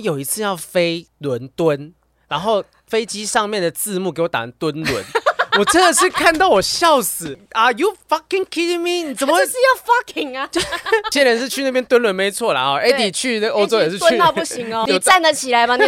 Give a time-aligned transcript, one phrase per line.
[0.00, 1.92] 我有一次要飞伦敦，
[2.26, 5.04] 然后飞机上面的字幕给我打成敦伦，
[5.60, 7.38] 我真的是看到我笑死。
[7.52, 9.06] Are you fucking kidding me？
[9.08, 10.48] 你怎么会是要 fucking 啊？
[11.12, 12.62] 现在是去那边蹲轮没错啦。
[12.62, 14.84] 哦，Eddie 去那欧洲也是去敦到不行哦。
[14.88, 15.76] 你站得起来吗？
[15.76, 15.84] 你。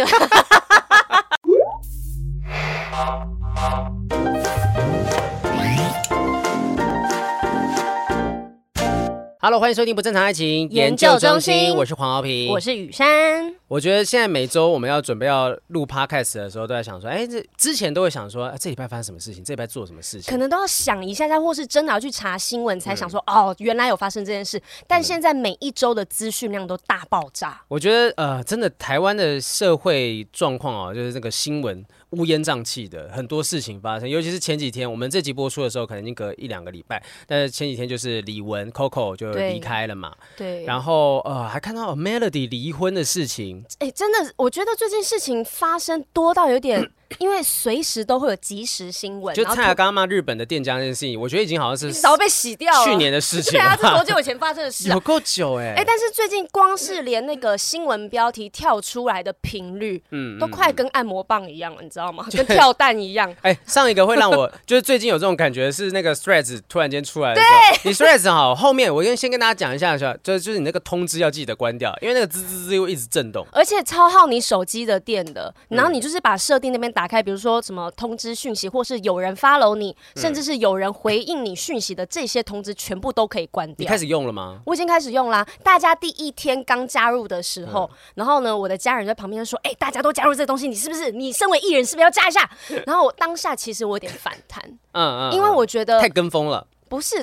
[9.45, 13.53] Hello，欢迎收听不正常爱情研究中心，我是黄豪平，我是雨珊。
[13.67, 24.61] 我觉得现在每周我们要准备要录 Podcast 的时候，都在想说，哎，这之前都会想说，啊、这礼拜发生什么事情，这礼拜做什么事情，可能都要想一下下，或是真的要去查新闻，才想说，嗯、哦，原来有发生这件事。
[24.87, 27.61] 但现在每一周的资讯量都大爆炸。
[27.67, 31.85] 我觉得，呃，真的台湾的社会状况哦，就是这个新闻。
[32.17, 37.03] 乌烟瘴气的很多事情发生，尤其是前几天，我们这集播出的时候，可能已经隔一两个礼拜。
[37.27, 40.59] 但是前几天就是李玟 Coco 就离开了嘛，对。
[40.59, 43.65] 对，然后呃，还看到 Melody 离婚的事情。
[43.79, 46.91] 哎，真的，我觉得最近事情发生多到有点。
[47.19, 52.85] 因为随时都会有即时新闻，就蔡雅刚骂日本的店家那件事情，我觉得已经好像是早被洗掉了。
[52.85, 54.89] 去年的事情，对啊，这多久以前发生的事？
[54.89, 55.73] 有够久哎！
[55.77, 62.25] 哎，但是最近光是连那个新闻标题跳出来的频率，嗯，都快跟按摩棒一样了，你知道吗？
[62.35, 63.33] 跟跳蛋一样。
[63.41, 75.53] 哎，上一个会让我 就是最近有这种感觉是那个 Threads 突然间出来的时候，你 Threads 好，后面我先先跟大家讲一下，就是就是你那个通知要记得关掉，因为那个滋滋滋又一直震动，而且超耗你手机的电的。
[75.69, 77.89] 然后你就是把设定那边打开，比如说什么。
[77.95, 83.77] 通知讯息，或是有人 follow 你，甚至是有人回应你讯息的这些通知，全部都可以关掉。
[83.77, 84.59] 你开始用了吗？
[84.65, 85.45] 我已经开始用啦。
[85.63, 91.11] 大家第一天刚加入的时候，嗯、然后呢，我的家人在旁边说：“哎、欸，大家都加入这个东西，你是不是？
[91.11, 92.49] 你身为艺人，是不是要加一下？”
[92.87, 96.65] 然后我当下其实我有点反弹，嗯嗯，因为我觉得太跟风了。
[96.89, 97.17] 不是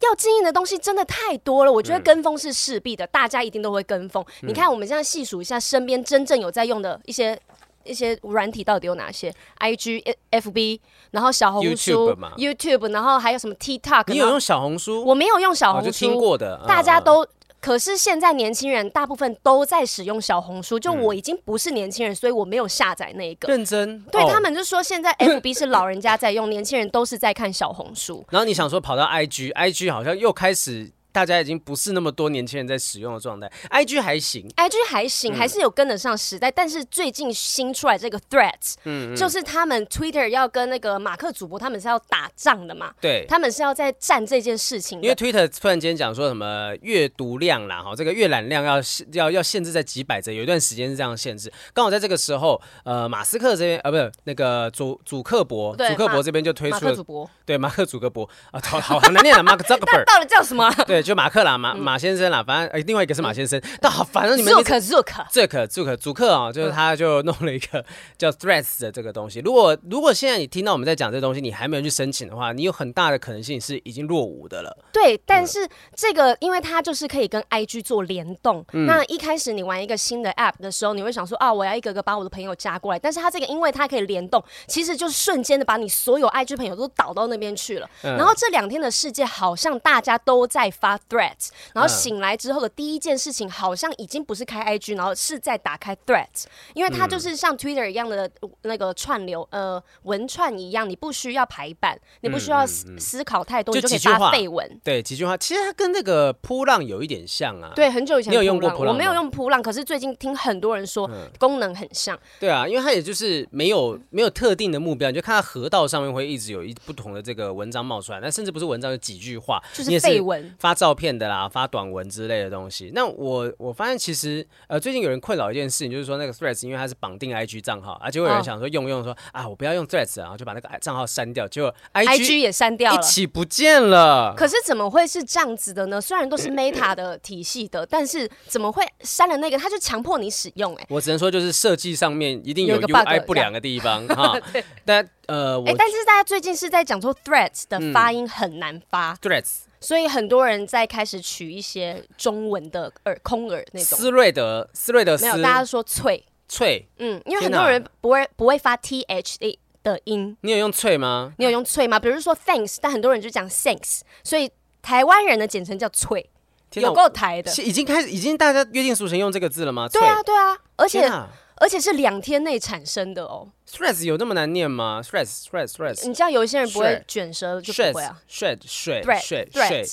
[0.00, 4.24] 要经营的东西真的太多了，我觉得跟风是势必的，嗯、大家一定都会跟风。
[4.42, 7.38] 嗯、你看，我们现在细数一下身边真正有在用的一些。
[7.86, 10.80] 一些软体到底有哪些？I G、F B，
[11.12, 14.04] 然后小红书、YouTube, YouTube，然后还有什么 TikTok？
[14.08, 15.04] 你有用小红书？
[15.04, 16.60] 我没有用小红书，听过的。
[16.66, 17.28] 大家都，嗯、
[17.60, 20.78] 可是现在年轻人大部分都在使用小红书。
[20.78, 23.48] 就我已经不是年轻人，所以我没有下载那个。
[23.48, 24.02] 认真？
[24.12, 28.24] 对、哦、他们就说现在 F B 是老人家在用，年轻人都是在看小红书。
[28.30, 30.92] 然后你想说跑到 I G，I G 好像又开始。
[31.16, 36.50] 大家已经不是那么多年轻人在使用的状态，IG 还行，IG 还行，还是有跟得上时代。
[36.50, 45.00] 但是最近新出来这个 Threads，嗯，就是他们 Twitter 要跟那个马克主播他们是要打仗的嘛，对，他们是要在战这件事情。
[45.00, 48.76] 因为 Twitter 突然间讲说什么阅读量啦，哈，这个阅览量要
[49.12, 51.50] 要要限制在几百则，有一段时间是这样限制。
[51.72, 60.70] 刚好在这个时候，呃，马斯克这边啊，不是那个祖祖克伯，祖克伯这边就推出了，对，马克祖克伯啊，好好难念啊，马克扎克伯，到底叫什么？
[60.86, 61.05] 对。
[61.06, 67.84] 就马克啦，马马先生啦，反正哎、欸，另外一个是马先生，嗯、但好，反正你们祖克祖克祖克祖克祖克啊，就是他就弄了一个
[68.18, 69.38] 叫 Threads 的这个东西。
[69.40, 74.76] 如果如果现在你听到我们在讲这个东西，你还没有去申请的话，你有很大的可能性是已经落伍的了。
[74.92, 78.64] 对，但是这个因为它就是可以跟 IG 做联动。
[78.72, 82.98] 嗯、那一开始你玩一个新的 App 的时候，你会想说啊，我要一个个把我的朋友加过来。
[82.98, 87.88] 但是它这个因为它可以联动，其实就是瞬间的把你所有 IG 朋友都导到那边去了。
[88.02, 91.48] 嗯、然后这两天的世界好像大家都在发 Threads。
[91.72, 98.30] 然后醒来之后的第一件事情，好像已经不是开 IG，然后是在打开 Threats，因为它就是像 Twitter 一样的
[98.62, 104.80] 那个串流，呃，文串一样，你不需要排版，你不需要思考太多，你就可以发废文。
[104.82, 107.72] 对，几句话，其实它跟那个扑浪有一点像啊。
[107.74, 112.18] 对，很久以前你有用过扑浪，我没有用扑浪，可是最近听很多人说功能很像。
[112.38, 121.66] 对啊，因为它也就是没有没有特定的目标，你就看到河道上面会一直有一不同的这个文章冒出来，但甚至不是文章，有几句话，就是废文，发照片的啦，发。
[121.66, 134.32] 短文之类的东西，那我我发现其实呃最近有人困扰一件事情，就是说那个 Threads 因为它是绑定 IG 账号，而且会有人想说用用说啊我不要用 Threads，然后就把那个账号删掉，结果 IG 也删掉了，一起不见了。
[134.36, 136.00] 可是怎么会是这样子的呢？
[136.00, 139.58] 虽然都是 Meta 的体系的，但是怎么会删了那个？
[139.58, 140.86] 他就强迫你使用哎、欸。
[140.88, 144.40] 我只能说就是设计上面一定有 UI 不良的地方 哈。
[144.84, 149.66] 但呃，哎、欸，但是大家最近是在讲说 Threads 的发音很难发、嗯、Threads。
[149.80, 153.98] 所以很多人在开始取一些中文的耳空耳那种。
[153.98, 160.36] 思瑞德，思瑞德斯，没有，大家说脆脆，嗯，因为很多人不会不会发 t h a 的音。
[160.40, 161.32] 你有用脆吗？
[161.38, 161.98] 你有用脆吗？
[161.98, 164.50] 比如说 thanks，但很多人就讲 thanks，所以
[164.82, 166.28] 台湾人的简称叫脆，
[166.74, 167.50] 有够台的。
[167.62, 169.88] 已经开始，已经大家约定俗成用这个字了吗？
[169.88, 171.10] 对啊，对啊，而且。
[171.56, 173.48] 而且是两天内产生的哦。
[173.68, 176.06] Threads 有那么难念吗？Threads，Threads，Threads。
[176.06, 178.20] 你知道有一些人不会卷舌就不会啊。
[178.26, 179.86] 水水水水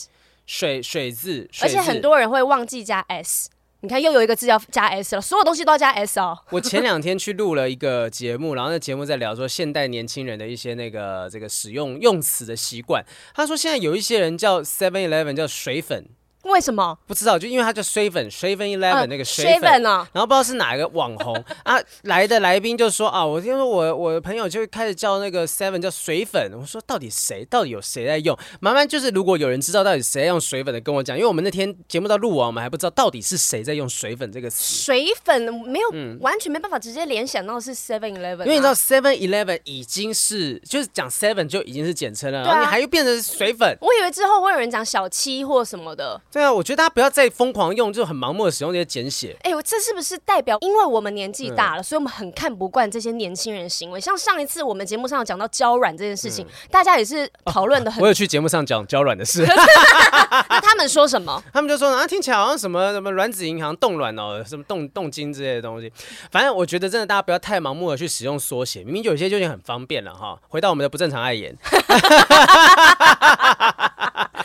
[0.45, 1.49] 水水字。
[1.61, 3.49] 而且很多人会忘记加 s，
[3.79, 6.37] 你看，又有一个字要加 s 了，所有东西都要加 s 哦。
[6.51, 13.03] 我前两天去录了一个节目，然后那节目在聊说现代年轻人的一些那个这个使用用词的习惯。
[13.33, 16.05] 他说现在有一些人叫 Seven Eleven 叫水粉。
[16.43, 17.39] 为什么不知道？
[17.39, 27.45] 就因为他叫水粉，Seven Eleven 那个水粉啊，然后不知道是哪一个网红啊，来的来宾就说啊，我听说我我的朋友就开始叫那个 Seven 叫水粉，我说到底谁？
[27.45, 28.37] 到底有谁在用？
[28.59, 34.75] 麻烦就是如果有人知道到底谁在用水粉的，跟我讲，因为我们那天节目到录完，我们还不知道到底是谁在用水粉这个词。
[34.83, 43.77] 水粉没有、嗯、完全没办法直接联想到是 Seven Eleven，、啊、因为你知道 Seven Eleven 已经是就是讲 Seven 就已经是简称了，啊、然后你还又变成水粉。
[43.79, 46.19] 我以为之后会有人讲小七或什么的。
[46.33, 47.13] 对啊，我觉得大家不要。
[47.13, 49.37] 再疯狂用，就很盲目的使用这些简写。
[49.43, 54.01] 哎、欸，我这是不是代表，因为我们年纪大了，嗯、所以我们很看不惯这些年轻人的行为？
[54.01, 58.03] 像上一次我们节目上有讲到娇软这件事情，嗯、大家也是讨论的很、哦。
[58.03, 59.45] 我有去节目上讲娇软的事。
[60.49, 61.39] 那他们说什么？
[61.53, 65.93] 他们就说啊，听起来好像什么什么卵子银行冻卵哦，什么冻冻精之类的东西。
[66.31, 70.39] 反正我觉得真的，大家不要太盲目的去使用缩写，明明就有些就已经很方便了哈。
[70.49, 71.55] 回到我们的不正常爱言。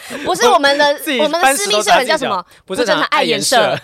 [0.24, 0.84] 不是我们的，
[1.22, 2.44] 我们的私密社团叫什么？
[2.64, 3.76] 不正常爱颜社。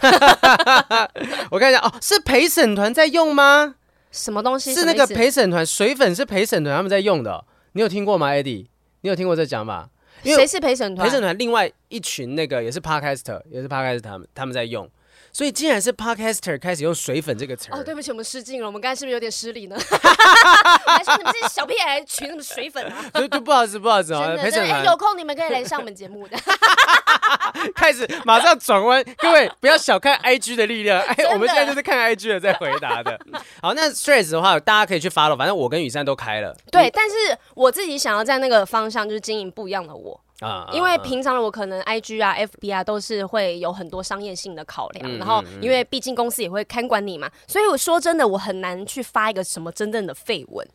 [1.51, 3.75] 我看一下哦，是陪审团在用吗？
[4.11, 4.75] 什么东西？
[4.75, 8.67] 是那个陪审团水粉是陪审团他们在用的，你有听过吗，Eddie？
[9.03, 9.89] 你有听过这讲法？
[10.23, 11.07] 谁是陪审团？
[11.07, 14.89] 陪审团另外一群那个也是 Podcaster，也是 Podcaster 他们他们在用。
[15.35, 18.67] 所以，竟然是 Podcaster 开始用“水粉”这个词，哦，对不起，我们失敬了。
[18.69, 19.77] 我们刚才是不是有点失礼呢？
[20.87, 23.05] 还说你们这些小屁孩群什么水粉啊？
[23.15, 24.37] 就就不好意思，不好意思啊。
[24.37, 26.37] 陪审团有空你们可以来上我们节目的。
[27.75, 31.01] 开始马上转弯，各位不要小看 IG 的力量。
[31.01, 33.19] 哎，我们现在就是看 IG 的在回答的。
[33.61, 36.57] 好，那 Threads 的话，大家可以去 follow，反正我跟雨珊都开了。
[36.71, 37.17] 对，但是
[37.55, 40.21] 我自己想要在那个方向，就是经营不一样的我。
[40.41, 50.67] 啊，因为平常的我可能 I G 啊、F B 啊都是会有很多商业性的考量，然后因为毕竟公司也会看管你嘛，所以我说真的，我很难去发一个什么真正的废文。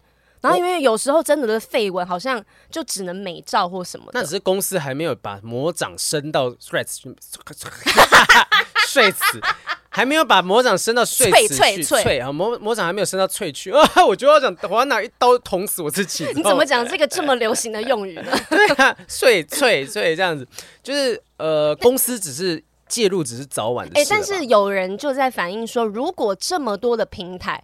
[0.41, 2.41] 然后因为有时候真的的废文好像
[2.71, 7.01] 就只能美照或什么，那只是公司还没有把魔掌伸到 Threads
[8.87, 9.41] 睡死。
[9.89, 16.25] 还没有把魔掌伸到碎词去脆啊，魔魔掌还没有伸到脆去 啊，我就要讲我要拿一刀捅死我自己。
[16.35, 18.23] 你怎么讲这个这么流行的用语呢？
[18.49, 20.47] 对啊，碎脆脆这样子，
[20.83, 24.01] 就是呃，公司只是介入，只是早晚的事。
[24.01, 27.63] 哎、欸，但是有人就在反映说，如果这么多的平台。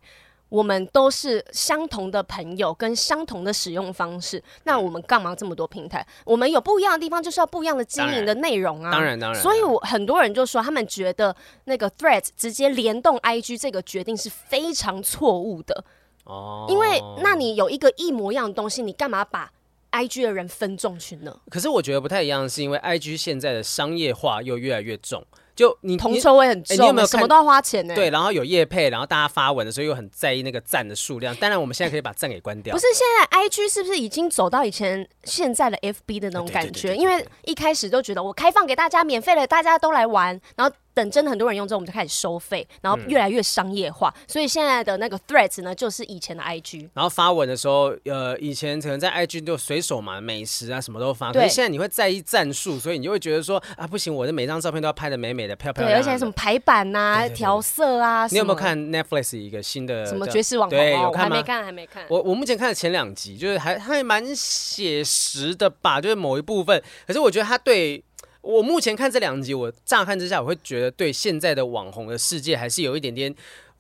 [0.50, 6.06] 我们都是相同的朋友，跟相同的使用方式，那我们干嘛这么多平台？
[6.24, 8.92] 我们有不一样的地方，就是要不一样的经营的内容啊。
[8.92, 9.42] 当然，当然。
[9.42, 15.84] 所以，我很多人就说，他们觉得那个 Threads 直接联动 IG 这个决定是非常错误的。
[16.26, 16.68] 哦。
[16.70, 19.52] 因为，那你有一个一模一样的东西，你干嘛把
[19.92, 21.36] IG 的人分众群呢？
[21.50, 25.26] 可是我觉得不太一样，是因为 IG 现在的商业化又越来越重。
[25.56, 27.96] 就你同车位很重，欸，你有没有什么都要花钱呢？
[27.96, 31.34] 对，然后有业配，然后大家发文的时候又很在意那个赞的数量。
[31.38, 32.74] 当然，我们现在可以把赞给关掉。
[32.74, 36.96] 不是，现在 IG 是不是已经走到以前现在的 FB 的那种感觉？
[36.96, 40.76] 因为一开始都觉得我开放给大家，免费的，大家都来玩，然后。
[40.96, 44.12] 等真的很多人用之后，我们就开始收费，然后越来越商业化。
[44.16, 46.90] 嗯、所以现在的那个 Threads 呢，就是以前的 IG。
[46.94, 51.34] 然后发文的时候，呃，以前可能在 IG 就随手嘛，美食啊什么都发。
[51.34, 51.42] 对。
[51.42, 56.02] 可是现在你会在意战术，所以你就会觉得说啊，不行，我的每张照片都要拍的美美的、漂漂亮亮。
[56.02, 58.26] 对，而且什么排版呐、啊、调色啊。
[58.32, 60.78] 你有没有看 Netflix 一个新的什么绝世网红？
[60.78, 61.36] 对，有看吗？
[61.36, 62.06] 还没看，还没看。
[62.08, 66.82] 我我目前看了前两集，就是还还蛮写实的吧，就是某一部分。
[67.06, 68.02] 可是我觉得他对。
[68.46, 73.34] 我目前看这两集，我乍看之下，我会觉得对现在的网红的世界还是有一点点。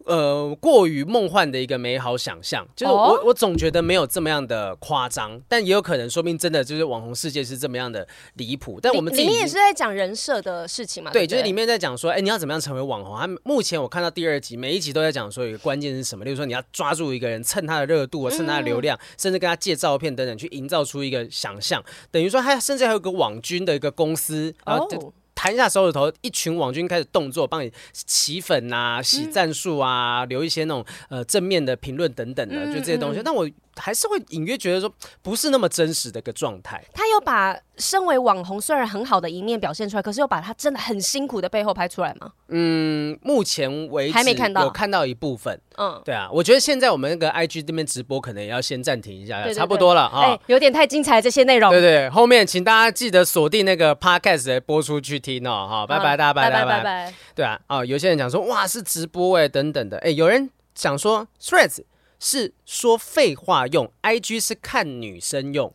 [0.05, 8.79] 呃，过于梦幻的一个美好想象，就是我、哦、我总觉得没有这么样的夸张，但也有可能说明真的就是网红世界是这么样的离谱。
[8.79, 11.12] 但我们里面也是在讲人设的事情嘛？
[11.12, 13.17] 对，对，就是里面在讲说，哎、欸，你要怎么样成为网红？
[13.17, 16.24] 他目前我看到第二集，每一集都在讲说，有一个关键是什么？
[16.24, 21.83] 例如说，你要抓住一个人，蹭他的热度啊，蹭他的流量，嗯、甚至跟他借照片等等，去营造出一个想象。
[22.12, 24.77] 等于说，他甚至还有个网军的一个公司啊。
[24.77, 33.22] 哦弹一下手指头，一群网军开始动作，帮你洗粉啊、洗战术啊、嗯、留一些那种呃正面的评论等等的，嗯、就这些东西。
[33.24, 33.48] 但我。
[33.77, 34.89] 还是会隐约觉得说
[35.22, 36.82] 不是那么真实的一个状态。
[36.94, 42.32] 他有把身为网红虽然很好的一面表现出来，可是又把他真的很辛苦的背后拍出来吗？
[42.48, 45.60] 嗯，目前为止还没看到，有看到一部分。
[45.77, 50.22] 嗯，对啊，我觉得现在我们那个 IG 这边直播可能也要先暂停一下，对对对，差不多了啊。
[50.22, 51.72] 哎、哦欸，有点太精彩这些内容。
[51.72, 55.67] 对，对对，后面请大家记得锁定那个 Podcast 的播出去听哦。
[55.70, 57.13] 好，拜拜，大家拜拜拜拜。
[57.36, 61.84] 对啊，啊、哦，有些人讲说哇是直播哎等等的，哎，有人讲说 Threads。
[62.17, 65.72] 是说废话用，IG 是看女生用。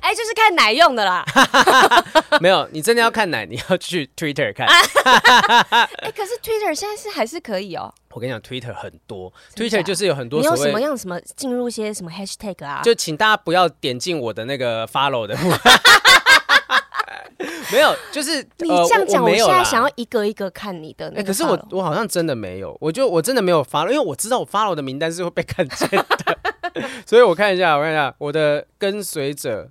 [0.00, 1.24] 哎、 哎，就是看奶用的啦。
[2.40, 4.66] 没有，你真的要看奶，你要去 Twitter 看。
[6.02, 7.92] 哎，可是 Twitter 现在是还是可以哦。
[8.14, 10.40] 我跟你讲，Twitter 很多，Twitter 就是有很多。
[10.40, 12.82] 你有什么样什么进入一些什么 Hashtag 啊？
[12.82, 15.36] 就请大家不要点进我的那个 Follow 的。
[17.72, 21.24] 没有，就是你这样讲，我现在想要一个一个看你的那个。
[21.24, 26.38] 可是我我好像真的没有，我就我真的没有 follow，因为我知道我 follow 的名单是会被看见的。
[27.06, 29.70] 所以我看一下，我看一下我的跟随者，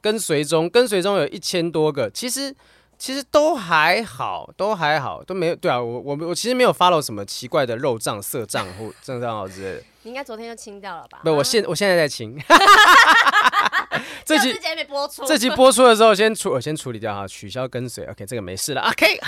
[0.00, 2.54] 跟随中，跟随中有一千多个，其实
[3.04, 5.56] 其实都还好，都还好，都没有。
[5.56, 9.84] 对啊，我我我其实没有 follow 什么奇怪的肉账、色账或正账号之类的。
[10.04, 11.20] 你应该昨天就清掉了吧？
[11.24, 12.38] 不，我现我现在在清。
[14.24, 19.18] 这集没播出，这集播出的时候先处我先处理掉哈，取消跟随，OK，这个没事了，OK。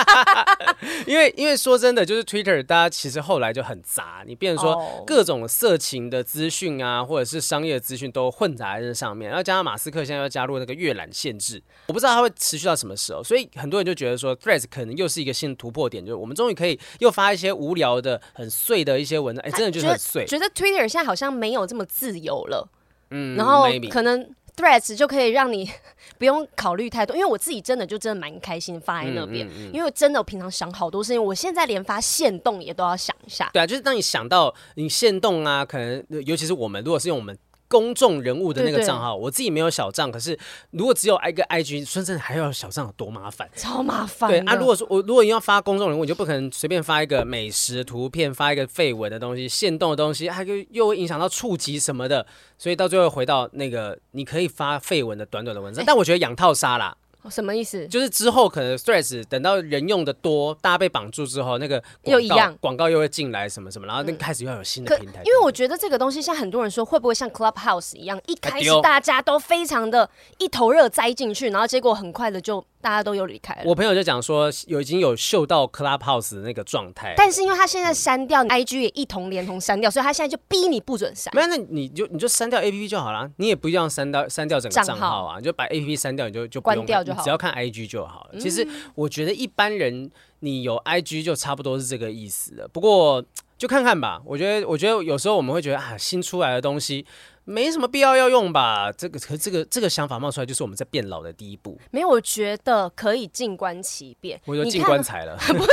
[1.06, 20.26] 因为因为说真的，就是 Twitter，大家其实后来就很杂，你变成说各种色情的资讯啊，或者是商业资讯都混杂在这上面，然后加上马斯克现在要加入那个阅览限制，我不知道他会持续到什么时候，所以很多人就觉得说 Threads 可能又是一个新的突破点，就是我们终于可以又发一些无聊的、很碎的一些文章，哎，真的就是很碎。
[20.26, 22.68] 觉得 Twitter 现在好像没有这么自由了。
[23.10, 25.70] 嗯，然后可能 Threads 就可以让你
[26.18, 33.48] 不用考虑太多，因为我自己真的就真的蛮开心发在那边，嗯嗯嗯、因为真的我平常想好多事情，我现在连发限动也都要想一下。
[33.52, 37.36] 对啊，就是当你想到你限动啊，可能尤其是我们如果是用我们。
[37.70, 40.36] 公众人物的那个账号，我自己没有小账，可是
[40.72, 43.48] 如果只有一个 IG，说真的还要小账有多麻烦？
[43.54, 44.28] 超麻烦。
[44.28, 52.26] 对啊，如果说我如果你要发公众人物，你就不可能随便发一个美食图片，发一个废文的东西，现动的东西，还又又会影响到触及什么的，
[52.58, 56.96] 所以到最后回到那个你可以发废文的短短的文章，欸、但我觉得养套杀啦。
[57.28, 57.86] 什么意思？
[57.88, 65.20] 就是之后可能 Threads 等到人用的多，大家被绑住之后，那个又一样广告又会进来什么什么，然后那开始又要有新的平台。
[65.24, 70.08] 因为我觉得这个东西像很多人说，会不会像 Clubhouse 一样，一开始大家都非常的
[70.38, 72.64] 一头热栽进去，然后结果很快的就。
[72.80, 73.62] 大家都又离开了。
[73.64, 77.14] 我朋友就讲说，有已经有嗅到 Clubhouse 的那个状态。
[77.16, 81.34] 但是因为他现在删掉 IG 也一同连同删掉，所以他现在就逼你不准删。
[81.34, 88.38] 没有，那你就你就删掉 APP 就好了，你也不一定要删掉删掉整个账号啊，你就把 APP 删掉，你就就关掉就好，只要看 IG 就好了。
[88.40, 92.66] 其实我觉得一般人你有 IG 就差不多是这个意思了。
[92.68, 93.22] 不过
[93.58, 97.04] 就看看吧，我觉得我觉得有时候我们会觉得啊，新出来的东西。
[97.50, 98.92] 没什么必要要用吧？
[98.92, 101.76] 这个可这个这个想法冒出来，就是我们在变老的第一步。
[101.90, 104.40] 没有，我觉得可以静观其变。
[104.44, 105.70] 我就进棺材了， 不是？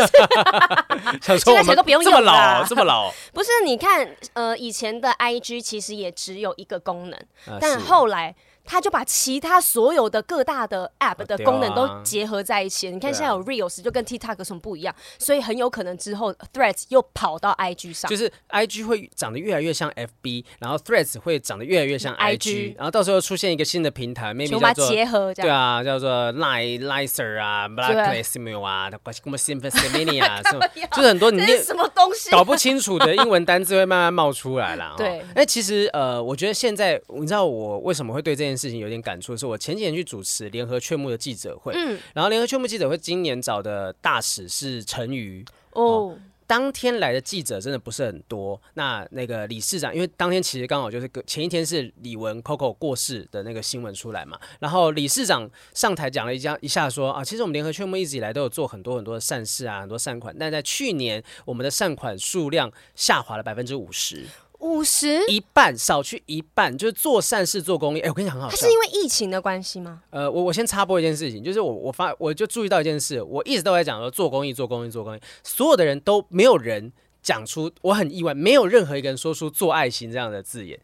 [1.21, 3.11] 想说我们都不用用这么老，这么老。
[3.31, 8.35] 不是，你看，呃，以前的 IG 其实也只有一个功能，啊、但后来。
[8.67, 12.91] 他就把其他所有的各大的 App 的功能都结合在一起。
[12.91, 14.93] 你看现在有 Reels 就跟 TikTok 有什么不一样？
[15.17, 29.37] 所以很有可能之后 Threads 又跑到 IG 上，就是 IG 会长得越来越像 FB，然后 Threads 会长得越来越像 IG，然后到时候出现一个新的平台，maybe 叫做结合对啊，叫做 Line Licer 啊，Blacklistimio 啊，什么
[29.37, 30.17] Symphony
[30.91, 34.93] 就是很多你念什么东西搞不清楚的英文单字会慢慢冒出来了。
[34.97, 64.25] 对，哎，其实呃，我觉得现在你知道我为什么会对这件事情有点感触，是我前几年去主持联合劝募的记者会，嗯，然后联合劝募记者会今年找的大使是陈瑜哦，哦，当天来的记者真的不是很多，那那个理事长，因为当天其实刚好就是前一天是李文 Coco 过世的那个新闻出来嘛，然后理事长上台讲了一下一下说啊，其实我们联合劝募一直以来都有做很多很多的善事啊，很多善款，但在去年我们的善款数量下滑了百分之五十。
[64.59, 67.99] 五十一半少去一半，就是做善事做公益。
[67.99, 70.01] 哎、欸，我跟你讲很好笑，它是因为疫情的关系吗？
[70.09, 80.79] 呃，我我先插播一件事情，就是我我发我就注意到一件事，我一直都在讲说做公益做公益做公益，所有的人都没有人讲出，我很意外，没有任何一个人说出做爱心这样的字眼。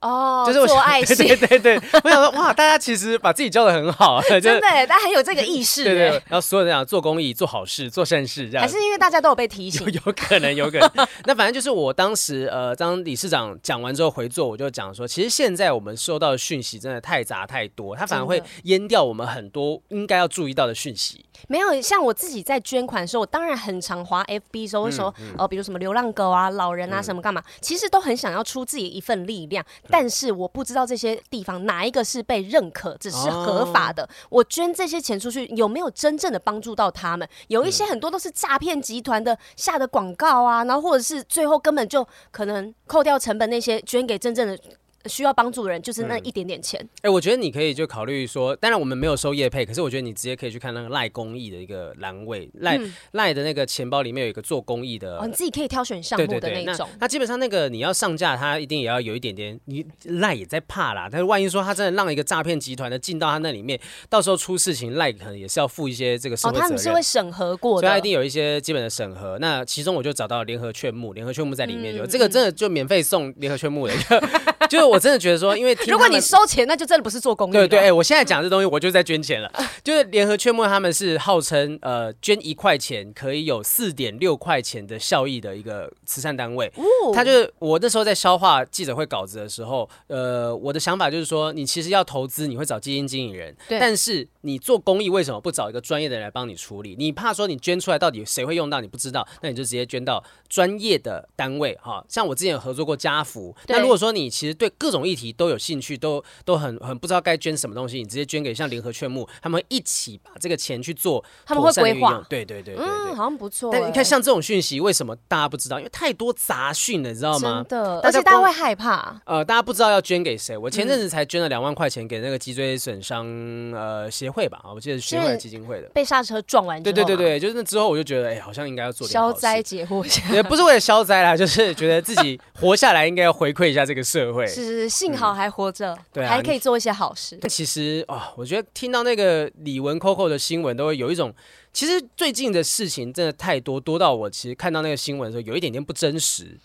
[0.00, 6.08] 哦，就是做爱心，对对对，我想说，哇，大家其实把自己教的很好， 真的，大家很有这个意识，对对。
[6.08, 8.62] 然后所有人讲做公益、做好事、做善事，这样。
[8.62, 11.08] 还是因为大家都有被提醒，有可能，有可能。
[11.24, 21.24] 那反正就是我当时，呃，当理事长讲完之后回座，我就讲说，其实现在我们收到的讯息真的太杂太多，它反而会淹掉我们很多应该要注意到的讯息。
[21.48, 30.68] 没有，像我自己在捐款的时候，我当然很常滑 FB 的时候会说，哦，比如什么流浪狗啊、老人啊什么干嘛，其实都很想要出自己一份力量，但是我不。
[30.68, 34.06] 知道这些地方哪一个是被认可，只是合法的？
[34.28, 37.26] 我捐这些钱出去，有没有真正的帮助到他们？
[37.46, 44.58] 有一些很多都是诈骗集团的下的广告啊，然后或者是最后根本就可能扣掉成本，那些捐给真正的
[45.06, 46.80] 需要帮助的人，就是那一点点钱。
[47.02, 52.78] 哎、我觉得你可以就考虑说，当然我们没有收业配，可是我觉得你直接可以去看那个赖公益的一个栏位，赖
[53.12, 56.40] 赖、嗯、的那个钱包里面有一个做公益的，哦，你自己可以挑选项目的那种。
[56.40, 61.08] 对对对，那，那基本上那个你要上架，他一定也要有一点点，你赖也在怕啦。
[61.10, 63.78] 但是万一说他真的让一个诈骗集团的进到他那里面，
[64.08, 66.64] 到时候出事情，赖可能也是要负一些这个社会责任。
[66.64, 69.38] 哦，他们是会审核过的，所以他一定有一些基本的审核。
[69.38, 74.20] 那其中我就找到联合劝募，联合劝募在里面有、嗯、这个真的就免费送联合劝募的一个，
[74.68, 77.52] 就 是我真的觉得说，因为如果你收钱，那就真的不是做公益。
[77.52, 79.50] 对对，哎、欸，我现在讲这东西，我就在捐钱了。
[79.82, 86.70] 就是联合劝募，他们是号称呃捐一块钱可以有四点六块钱的效益的一个慈善单位。
[86.76, 96.94] 哦，他就是我那时候在消化记者会稿子的时候，呃，我的想法就是说，你其实要投资，你会找基金经理人，但是你做公益为什么不找一个专业的人来帮你处理？
[96.98, 102.04] 你怕说你捐出来到底谁会用到，你不知道，那你就直接捐到专业的单位哈。
[102.08, 113.70] 像我之前有合作过家福，那如果说你其实对各种议题都有兴趣，都都很很不知道该捐什么东西，你直接捐给像联合劝募，他们一起把这个钱去做，他们会规划，对对对对，对，嗯，好像不错。
[113.72, 115.78] 但你看像这种讯息，为什么大家不知道？
[115.78, 117.64] 因为太多杂讯了，你知道吗？
[117.68, 119.20] 真的，而且大家会害怕。
[119.24, 120.56] 呃，大家不知道要捐给谁。
[120.56, 123.26] 我前阵子才捐了两万块钱给那个脊椎损伤
[123.72, 125.88] 呃协会吧，我记得是协会基金会的。
[125.88, 134.46] 被刹车撞完对对对对，就是那之后我就觉得，哎、欸，好像应该要做点消灾解惑一下，也不是为了消灾啦，就是觉得自己活下来应该要回馈一下这个社会。
[134.67, 137.38] 是是，幸好还活着，嗯，对啊，还可以做一些好事。
[137.40, 141.34] 但其实啊，哦，我觉得听到那个李玟 Coco 的新闻，都会有一种，
[141.72, 146.58] 其实最近的事情真的太多，多到我其实看到那个新闻的时候，有一点点不真实，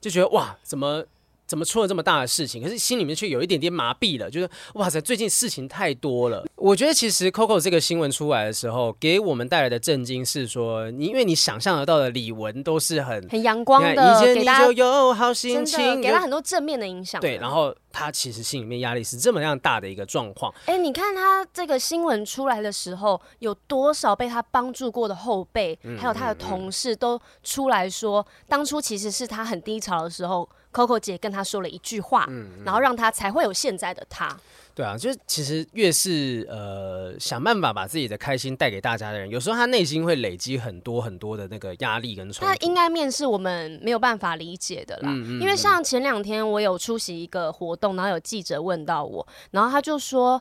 [0.00, 1.04] 就觉得哇，怎么？
[1.48, 2.62] 怎么出了这么大的事情？
[2.62, 6.44] 可是心里面却有一点点麻痹了，就是哇塞，最近事情太多了。
[6.56, 17.18] 我觉得其实 Coco 这个新闻出来的时候，给我们带来的震惊是说，你因为你想象得到的李玟都是很很阳光的，给大家有好心情，给他很多正面的影响。
[17.18, 20.52] 对，然后他其实心里面压力是这么样大的一个状况。
[20.66, 30.46] 哎，你看他这个新闻出来的时候，有多少被他帮助过的后辈，还有他的同事都出来说，当初其实是他很低潮的时候。
[30.72, 34.36] Coco 姐跟他说了一句话，嗯嗯，然后让他才会有现在的他。
[34.74, 42.46] 对啊，就是其实越是呃想办法把自己的开心带给大家的人，有时候他内心会累积很多很多的那个压力跟冲突。
[42.46, 45.10] 他应该面是我们没有办法理解的啦。
[45.40, 50.40] 因为像前两天我有出席一个活动，然后有记者问到我，然后他就说。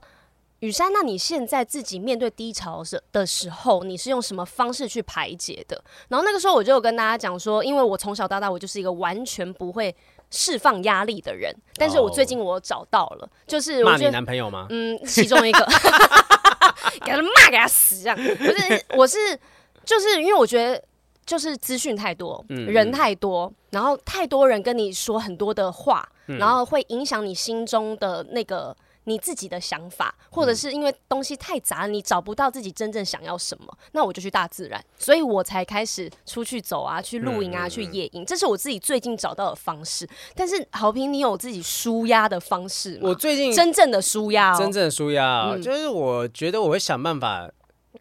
[0.62, 5.80] 雨珊，那你现在自己面对低潮的时候，你是用什么方式去排解的？
[6.08, 9.96] 然后那个时候我就有跟大家讲说，因为我从小到大我就是一个完全不会
[10.32, 14.68] 释放压力的人，但是我最近我找到了，就是骂你男朋友吗？
[14.70, 15.60] 嗯，其中一个，
[17.06, 19.18] 给他骂给他死这样，不是，我是
[19.86, 20.84] 就是因为我觉得
[21.26, 28.76] 就是资讯太多，嗯，人太多，然后太多人跟你说很多的话，然后会影响你心中的那个。
[29.08, 40.08] 你自己的想法，或者是因为东西太杂，你找不到自己真正想要什么，那我就去大自然，所以我才开始出去走啊，去露营啊，去野营，这是我自己最近找到的方式。
[40.36, 43.10] 但是好评，你有自己舒压的方式吗？
[43.10, 47.50] 我最近真正的舒压，真正的舒压，嗯，就是我觉得我会想办法，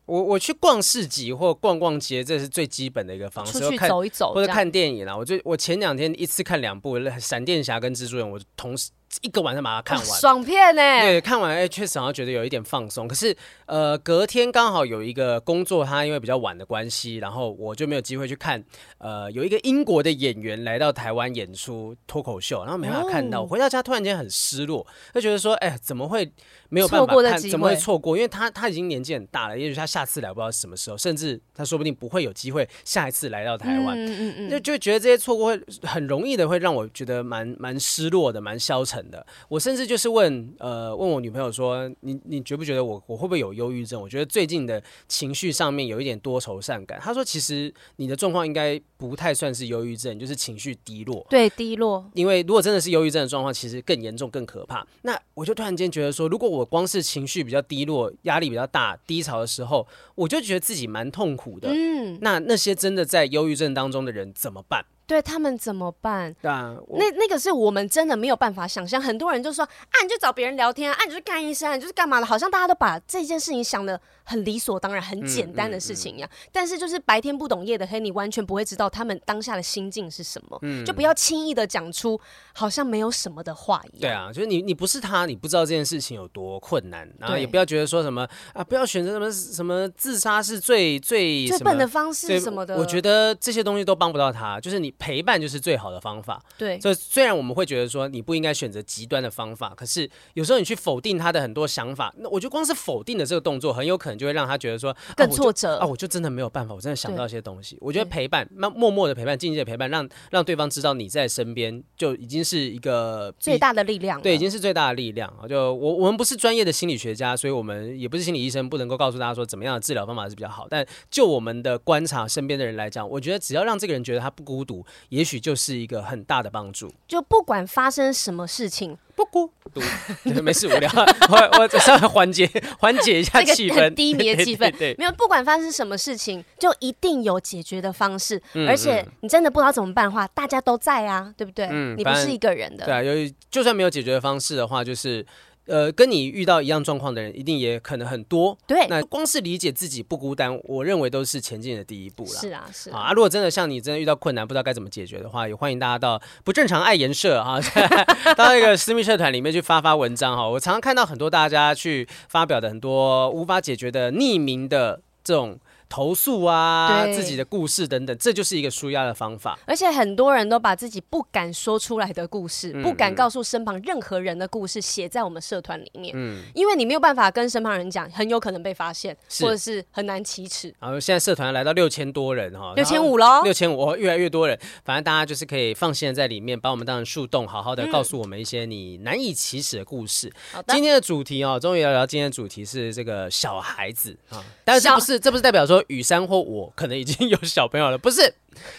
[0.07, 3.61] 我我去逛市集或逛逛街，这是最基本的一个方式。
[3.61, 5.17] 出去走一走，或者看电影啦。
[5.17, 8.91] 我就我前两天一次看两部《闪电侠》跟《蜘蛛人》，我同时。
[9.23, 10.83] 一个晚上把它看完，哦、爽片呢？
[11.01, 13.09] 对，看完哎，确实好像觉得有一点放松。
[13.09, 13.35] 可是，
[13.67, 18.63] 呃，隔天刚好有一个工作，他因为比较晚的关系，然后我就没有机会去看。
[18.99, 23.43] 呃，有一个英国的演员来到台湾演出脱口秀，然后没办法看到。
[23.43, 26.31] 我回到家突然间很失落，就觉得说，哎，怎么会
[26.69, 27.39] 没有办法看？
[27.39, 28.17] 怎么会错过？
[28.17, 33.97] 因为他他已经年纪很大了，也许他下次来不知道什么时候，甚至他说不定不会有机会下一次来到台湾。
[33.97, 39.27] 嗯嗯嗯，就就觉得这些错过会很容易的会让我觉得蛮蛮失落的，蛮消沉的。
[39.49, 44.01] 我甚至就是问，呃，问我女朋友说，你你觉不觉得我我会不会有忧郁症？
[44.01, 46.99] 我觉得最近的情绪上面有一点多愁善感。
[47.01, 51.27] 她说，其实你的状况应该不太算是忧郁症，就是情绪低落。
[51.31, 52.05] 对，低落。
[52.15, 54.87] 因为如果真的是忧郁症的状况，其实更严重、更可怕。
[55.03, 61.69] 那我就突然间觉得说，如果我光是情绪比较低落、压力比较大、低潮的时候，我就觉得自己蛮痛苦的。
[61.71, 62.19] 嗯。
[62.21, 64.85] 那那些真的在忧郁症当中的人怎么办？
[65.07, 66.35] 对他们怎么办？
[66.43, 69.01] 啊、那那个是我们真的没有办法想象。
[69.01, 72.27] 很多人就说啊，你就找别人聊天啊，你就去看医生啊，你就是干嘛的？
[72.27, 76.29] 好像大家都把这件事情想的很理所当然、很简单的事情一样。
[76.29, 80.59] 嗯嗯嗯、但是就是白天不懂夜的黑，你完全不会知道他们当下的心境是什么。
[80.63, 82.21] 嗯、就不要轻易的讲出
[82.53, 84.01] 好像没有什么的话一样。
[84.01, 92.77] 对啊，就是你你不是他，你不知道这件事情有多困难，然后也不要觉得说什么啊，不要选择什么什么自杀是最最最笨的方式什么的。
[92.77, 96.43] 我觉得这些东西都帮不到他，就是你陪伴就是最好的方法。
[96.59, 107.77] 对，所以虽然我们会觉得说你不应该选择极端的方法，可是有时候你去否定他的很多想法，那我觉得光是否定的这个动作，很有可能就会让他觉得说更挫折啊，我就真的没有办法，我真的想到一些东西。
[107.81, 114.21] 我觉得陪伴，那默默的陪伴，静静的陪伴，让让对方知道你在身边，就已经是一个最大的力量。
[114.21, 115.33] 对，已经是最大的力量。
[115.49, 120.67] 就我我们不是专业的心理学家，所以我们也不是心理医生，不能够告诉大家说怎么样的治疗方法是比较好。
[120.71, 126.93] 但就我们的观察，身边的人来讲，我觉得只要让这个人觉得他不孤独，也许就是一个很大的帮助。
[127.07, 129.81] 就不管发生什么事情，不孤独，
[130.43, 130.91] 没事无聊，
[131.29, 134.73] 我我稍微缓解缓解一下气氛，低迷的气氛。
[134.99, 138.41] 没有，不管发生什么事情，就一定有解决的方式。
[138.55, 141.69] 嗯、而且你真的不知道怎么办的话，大家都在啊，对不对？
[141.71, 142.85] 嗯、你不是一个人的。
[142.85, 145.25] 对啊，由于就算没有解决的方式的话，就是。
[145.67, 148.57] 呃，跟你遇到一样状况的人，一定也可能很多。
[148.67, 152.31] 对，那光是理解自己不孤单，我认为都是前进的第一步了。
[152.31, 152.99] 是啊，是啊。
[152.99, 157.61] 啊，如果真的像你真的遇到困难，不知道该怎么解决的话，也欢迎大家到不正常爱颜社啊，
[158.37, 160.49] 到那个私密社团里面去发发文章哈。
[160.49, 165.59] 我常常看到很多大家去发表的很多无法解决的匿名的这种。
[165.89, 169.59] 投诉啊，自己的故事等等，这就是一个舒压的方法。
[169.67, 176.13] 而且很多人都把自己不敢说出来的故事，嗯、不敢告诉身旁任何人的故事，写在我们社团里面。
[176.17, 180.75] 嗯，因为你没有办法跟身旁人讲，很有可能被发现，或者是很难启齿。
[180.81, 184.59] 然后现在社团来到六千多人哈，六千五喽，六千五，越来越多人。
[184.85, 190.33] 反正大家就是可以放心的在里面，把我们当成树洞，好好的告诉我们一些你难以启齿的故事。
[190.55, 195.76] 嗯、今天的主题哦，终于要聊今天的主题是这个小孩子啊，但是这不是这不是代表说。
[195.89, 198.33] 雨珊或我可能已经 有小朋友了，不是？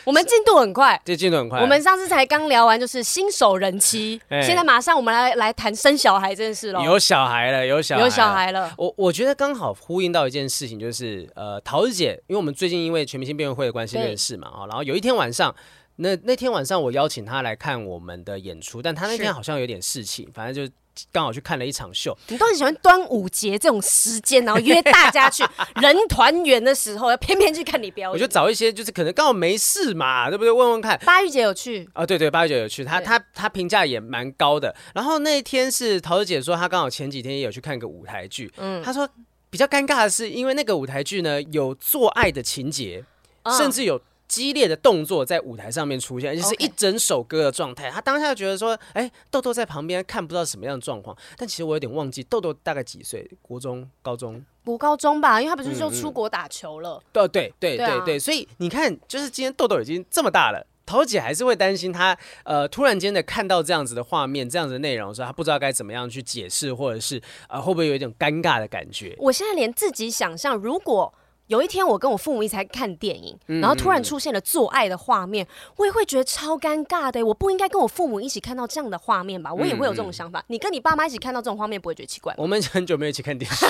[0.05, 1.62] 我们进度很快，这进度很快。
[1.62, 6.83] 我们上次才刚聊完，就是新手人妻，欸、现在马上我们来来谈生小孩这件事了。
[6.83, 8.73] 有小孩了，有小孩了，有小孩了。
[8.77, 15.55] 我我觉得刚好呼应到一件事情，就是呃，桃子姐，因为我们最近因为全明星辩论会的关系认识嘛，啊，然后有一天晚上，
[15.97, 20.73] 那那天晚上我邀请她来看我们的演出，但她那天好像有点事情，反正就。
[21.12, 25.43] 刚好去看了一场秀，你都很喜欢端午节这种时间，然后约大家去
[25.81, 28.13] 人团圆的时候，要偏偏去看你表演。
[28.13, 30.51] 我就找一些，就是可能刚好没事嘛，对不对？
[30.51, 30.99] 问问看。
[31.05, 32.05] 八玉姐有去啊？
[32.05, 34.75] 对对，八玉姐有去，她她她评价也蛮高的。
[34.93, 39.07] 然后那一天是桃子姐说，她刚好前几天也有去看一个舞台剧，嗯，她说
[39.49, 43.03] 比较尴尬的是，因为那个舞台剧呢有做爱的情节，
[43.43, 44.01] 嗯、甚至有。
[44.27, 47.89] 激烈的动作在舞台上面出现，而且是一整首歌的状态。
[47.89, 53.29] 他当下觉得说：“哎、欸，豆豆在旁边看不到什么样的状况。”但其实我有点忘记豆豆大概几岁？
[53.41, 54.43] 国中、高中？
[54.65, 57.01] 国高中吧，因为他不是就出国打球了。
[57.13, 69.15] 对、嗯、对对对对，对啊、所以你看，就是今天豆豆已经这么大了，桃姐还是会担心他呃突然间的看到这样子的画面、这样子的内容的时候，他不知道该怎么样去解释，或者是呃会不会有一种尴尬的感觉？
[69.19, 71.13] 我现在连自己想象，如果。
[71.47, 77.25] 有一天，我跟我父母一起来看电影，然后突然出现了做爱的画面，我也会觉得超尴尬的。
[77.25, 79.53] 我不应该跟我父母一起看到这样的画面吧？
[79.53, 80.43] 我也会有这种想法。
[80.47, 82.38] 你跟你爸妈一起看到这种画面，不会觉得奇怪吗？
[82.39, 83.65] 我们很久没有一起看电视，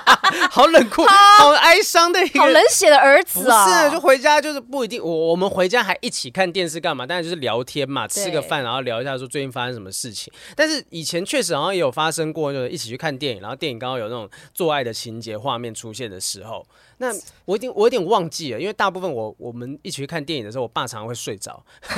[0.50, 3.64] 好冷酷，好哀伤的一个，好冷血的儿子啊！
[3.64, 5.02] 不是，就回家就是不一定。
[5.02, 7.06] 我我们回家还一起看电视干嘛？
[7.06, 10.30] 当然就是聊天嘛，吃个饭，然后聊一下说最近发生什么事情。
[10.54, 16.66] 但是以前确实好像也有发生过，就是一起去看电影，然后电影刚好有那种做爱的情节画面出现的时候。
[17.02, 17.12] 那
[17.44, 21.60] 我一定我有点忘记了，因为大部分我我们一起去看电影的时候，我爸常常会睡着，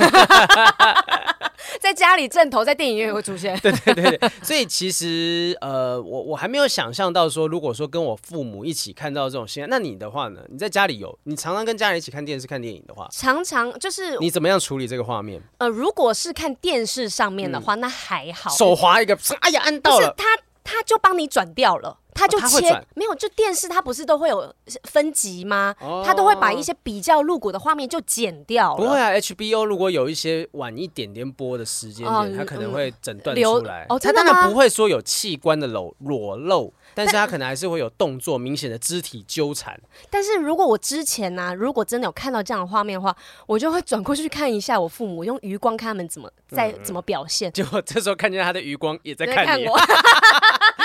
[1.79, 3.55] 在家里正头，在电影院也会出现。
[3.59, 10.41] 对对对对，所以其实呃，我我还没有想象到说，如果说跟我父母一起看到这种戏，那你的话呢？
[10.49, 15.39] 你在家里有你常常跟家人一起看电视看电影的话，常常就是你怎么样处理这个画面？
[15.59, 20.25] 呃，如果是看电视上面的话，嗯、那还好，手滑一个，哎呀，按到了，他
[20.63, 21.99] 他就帮你转掉了。
[22.15, 24.51] 他就切，哦、没有，就电视它不是都会有
[24.83, 25.75] 分级吗？
[25.81, 28.77] 哦、他都会把一些比较露骨的画面就剪掉了。
[28.77, 33.85] 不会啊，HBO 如果有一些晚一点点播的时间点，他、哦、可能会整段出来。
[33.89, 36.73] 哦，他当然不会说有器官的裸裸露。
[36.93, 39.77] 但是他可能还是会有动作明显的肢体纠缠。
[40.09, 43.13] 但是如果我之前呢、啊，如果真的有看到这样的画面的话，
[43.45, 47.51] 我就会转过去看一下我父母，用余光看他们怎么在、嗯、怎么表现。
[47.51, 49.65] 结果这时候看见他的余光也在看你，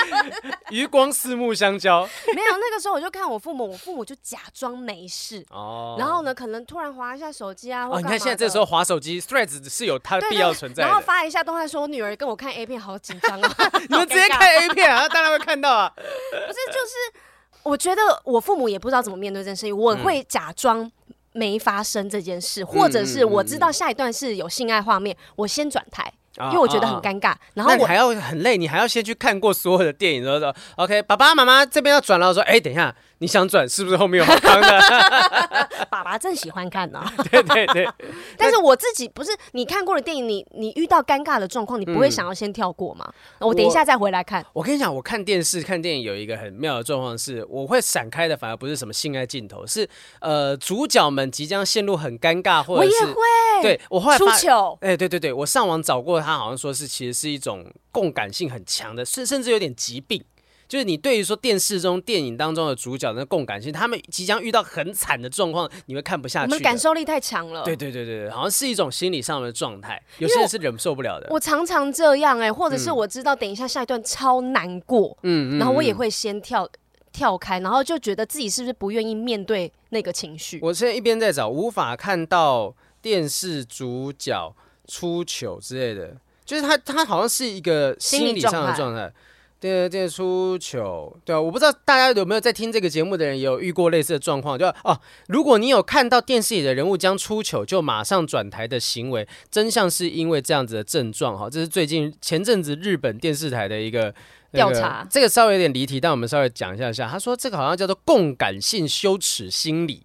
[0.69, 2.07] 余光四目相交。
[2.33, 5.95] 没有，那个时候我就看我父母，我父母就假装没事哦。
[5.99, 10.87] 然后呢，可能突然滑一下手机啊，或哦，你看现在这时候滑手机，Threads 是有它的必要存在的。
[10.87, 13.55] 然后发一下动态说，我女儿跟我看 A 片，好紧张啊！
[13.89, 15.91] 你们直接看 A 片啊，当然会看到啊。
[15.95, 17.21] 不是，就是
[17.63, 20.91] 我觉得我父母也不知道怎么面对这件事情，我会假装
[21.33, 27.33] 没发生这件事，嗯、或者是我知道下一段是有性爱画面，我先转台，嗯、因为我觉得很尴尬。
[27.53, 32.95] 然后我还要很累，你还要先去看过所有的电影，然后说 OK，爸爸妈妈这边要转了，我说哎，等一下。
[33.21, 34.81] 你想转是不是后面有好康的？
[35.91, 37.13] 爸爸真喜欢看呢、 啊。
[37.29, 37.87] 对对对。
[38.35, 43.07] 但是我自己不是你看过的电影，你你遇到尴尬的状况，你不会想要先跳过吗？
[43.37, 44.41] 嗯、我等一下再回来看。
[44.53, 49.87] 我，我跟你讲，我看电视看电影有一个很妙的状况是，我会闪开的，反而不是什么性爱镜头，是
[50.19, 53.21] 呃主角们即将陷入很尴尬，或者是我也会。
[53.61, 54.75] 对我后来出糗。
[54.81, 60.23] 哎，对对对，我上网找过他，好像说是其实是一种共感性很强的，甚甚至有点疾病。
[60.71, 66.49] 就是你对于说电视中、电影当中的主角的共感性，他们即将遇到很惨的状况，你会看不下去。
[66.49, 67.61] 我们感受力太强了。
[67.65, 71.27] 对对对对，好像是一种心理上的状态，有些人是忍受不了的。
[71.29, 76.65] 我常常这样哎、欸，或者是我知道等一下下一段超难过，嗯，然后我也会先跳
[77.11, 80.57] 跳开，然后就觉得自己是不是不愿意面对那个情绪。
[80.61, 84.55] 我现在一边在找，无法看到电视主角
[84.87, 89.11] 出糗之类的，就是他他好像是一个心理上的状态。
[89.61, 104.11] 对对，出糗，对啊，我不知道大家有没有在听这个节目的人也有遇过类似的状况，就哦，如果你有看到电视里的人物将出糗就马上转台的行为，真相是因为这样子的症状哈，这是最近前阵子日本电视台的一个、
[104.49, 110.01] 那个、调查，这个稍微有点离题，但我们稍微讲一下下，他说这个好像叫做共感性羞耻心理，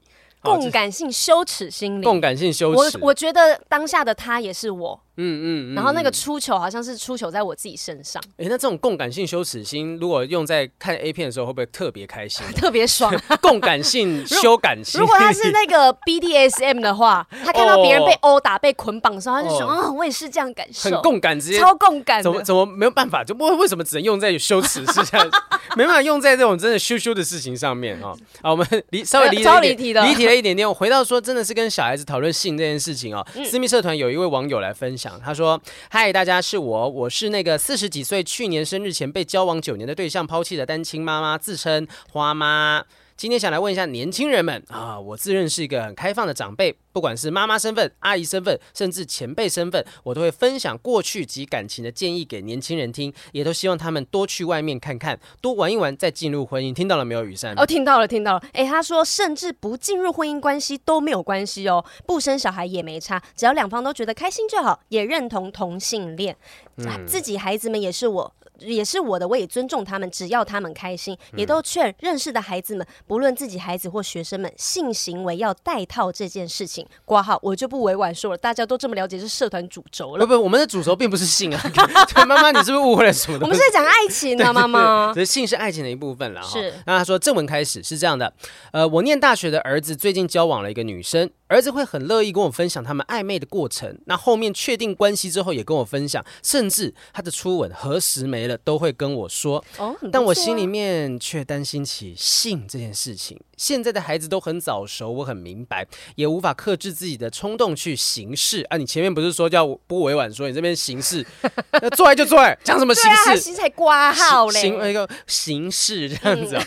[0.46, 5.00] 共感性羞耻心理，共感性羞耻，我我觉得当下的他也是我。
[5.18, 8.22] 嗯嗯，嗯，然后那个出糗好像是出糗在我自己身上。
[8.36, 12.44] 哎，那这种共感性羞耻心，如果用在看 A 片的时候，会不会特别开心？
[12.54, 13.18] 特别爽。
[13.40, 15.00] 共感性羞感心。
[15.00, 22.22] 如果他是那个 BDSM 的话，他看到别人被殴打、被捆绑的时候，他就说：“啊，我也是这样感受。”很共感，直接超共感。
[22.22, 23.24] 怎么怎么没有办法？
[23.24, 25.26] 就为为什么只能用在羞耻事上，
[25.76, 28.14] 没办法用在这种真的羞羞的事情上面啊？
[28.42, 30.68] 啊，我们离稍微离超离题的，离题了一点点。
[30.68, 33.26] 我回到说，真的是跟小孩子讨论性这件事情哦。
[33.44, 35.60] 私密社团有一位网友来分享，他说。
[35.90, 42.84] 嗨，大家是我，我是那个四十几岁，去年生日前被交往九年的对象抛弃的单亲妈妈，自称花妈。
[43.16, 56.74] 今天想来问一下年轻人们啊，我自认是一个很开放的长辈，不管是妈妈身份、阿姨身份，甚至前辈身份，我都会分享过去及感情的建议给年轻人听，也都希望他们多去外面看看，多玩一玩，再进入婚姻。
[56.74, 57.58] 听到了没有，雨珊？
[57.58, 58.42] 哦，听到了，听到了。
[58.52, 66.36] 哎，他说，甚至不进入婚姻关系都没有关系哦，不生小孩也没差，只要两方都觉得开心就好，也认同同性恋，
[66.76, 68.34] 嗯，自己孩子们也是我。
[68.60, 80.26] 也是我的，我也尊重他们，只要他们开心，也都劝认识的孩子们，不论自己孩子或学生们，性行为要带套这件事情，挂号我就不委婉说了，大家都这么了解，是社团主轴了。
[80.26, 81.62] 不不，我们的主轴并不是性啊，
[82.26, 83.38] 妈妈，你是不是误会了什么？
[83.42, 85.12] 我们是在讲爱情啊，妈妈。
[85.12, 86.48] 所以性是爱情的一部分了哈。
[86.48, 86.72] 是。
[86.86, 88.32] 那他说正文开始是这样的，
[88.72, 91.30] 呃，我念大学的儿子最近交往了一个女生。
[91.48, 99.64] 儿子会很乐意跟我分享他们暧昧的过程，那后面确定关系之后也跟我分享，甚至他的初吻何时没了都会跟我说。
[99.78, 103.40] 哦，但我心里面却担心起性这件事情。
[103.56, 108.76] 现在的孩子都很早熟，我很明白，也无法克制自己的冲动去行事啊！
[108.76, 111.26] 你前面不是说叫不委婉说，你这边行事，
[111.80, 113.24] 那做爱就做爱，讲什么形式？
[113.24, 116.58] 对啊，才挂号嘞，行那个形式这样子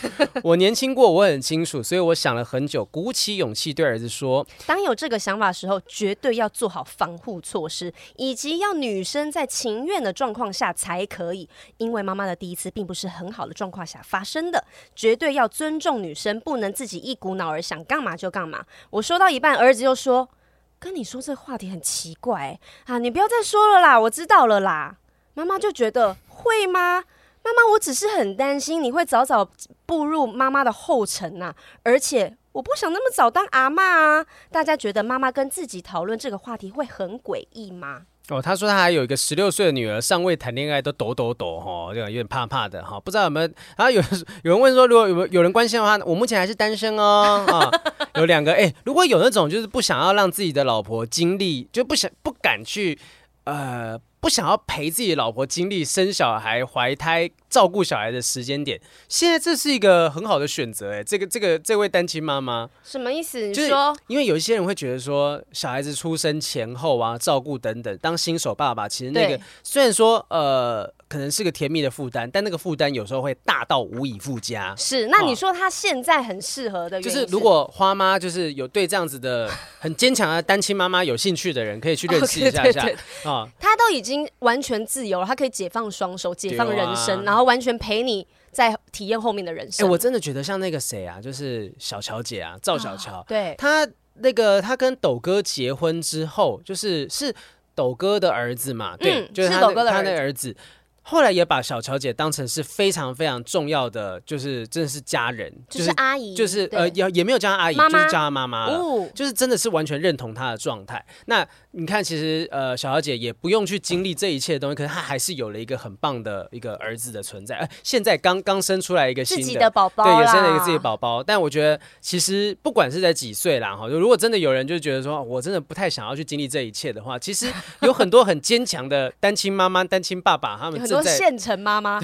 [0.42, 11.48] 我年轻过，我很清楚，所以我想了很久，鼓起勇气对儿子说：当有这个想法的时候，绝对要做好防护措施，以及要女生在情愿的状况下才可以，
[11.80, 14.64] 因为妈妈的第一次并不是很好的状况下发生的，
[14.96, 16.70] 绝对要尊重女生，不能。
[16.80, 18.64] 自己一股脑儿想干嘛就干嘛。
[18.90, 20.30] 我说到一半，儿子又说
[20.78, 24.96] ：“跟你说这话题很奇怪啊，你不要再说了啦，我知道了啦。”
[25.34, 27.04] 妈妈就觉得会吗？
[27.42, 29.50] 妈妈，我只是很担心你会早早
[29.84, 34.24] 步入妈妈的后尘呐，而且我不想那么早当阿嬷啊。
[34.50, 38.06] 大家觉得妈妈跟自己讨论这个话题会很诡异吗？
[38.30, 43.48] 哦，他说他还有一个十六岁的女儿，尚未谈恋爱都抖抖抖哈，就有点怕怕的哈，不知道有没有？
[43.76, 44.00] 然后有
[44.44, 47.70] 有人问说，如果有有人关心的话，我目前还是单身哦啊，
[48.14, 52.98] 有两个哎，如果有那种就是不想要让自己的老婆经历，就不想不敢去
[53.44, 54.00] 呃。
[54.22, 61.02] 不想要陪自己老婆经历生小孩、怀胎、照顾小孩的时间点，现在这是一个很好的选择哎。
[61.02, 63.46] 这个这个这位单亲妈妈什么意思？
[63.46, 70.92] 你说，因为有一些人会觉得说，小孩子出生前后啊，照顾等等，当新手爸爸，其实那个虽然说呃。
[71.10, 74.72] 可能是个甜蜜的负担，但那个负担有时候会大到无以复加。
[74.76, 82.88] 是，那你说他现在很适合的原因是，就是如果花妈就是有对这样子的很坚强的单亲妈妈有兴趣的人，可以去认识一下下
[83.28, 83.48] 啊。
[83.58, 89.84] 他都已经完全自由了，他可以解放双手，解放人生，啊、然后完全陪你在体验后面的人生。
[89.84, 93.84] 哎、欸，我真的觉得像那个谁啊，就是小乔姐啊，赵小乔、哦，对，她
[94.20, 97.34] 那个她跟斗哥结婚之后，就是是
[97.74, 100.54] 斗哥的儿子嘛，对，嗯、就是他的他的儿子。
[101.02, 109.08] 后来也把小乔姐当成是非常非常重要的，就是真的是家人，就是阿姨，就是呃也也没有叫她阿姨，就是叫她妈妈了，哦。
[109.14, 111.04] 就是真的是完全认同她的状态。
[111.26, 117.56] 那你看，其实呃小小姐也不用去经历这一切的东西，可是她还是有了一个很棒的一个儿子的存在。
[117.58, 121.22] 呃，现在刚刚生出来一个新的自己的宝宝，对，也生了一个自己的宝宝。
[121.22, 127.46] 但我觉得其实不管是在几岁啦，哈，就如果真的有人就觉得说我真的不太想要去经历这一切的话，其实
[127.82, 132.00] 有很多很坚强的单亲妈妈、单亲爸爸，他们正在现成妈妈，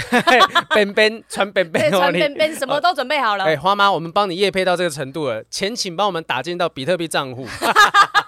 [0.75, 3.43] 边边穿边边，穿边边，什么都准备好了。
[3.43, 7.49] 哎、欸，花妈，我们帮你夜配到这个程度了，钱请帮我们打进到比特币账户。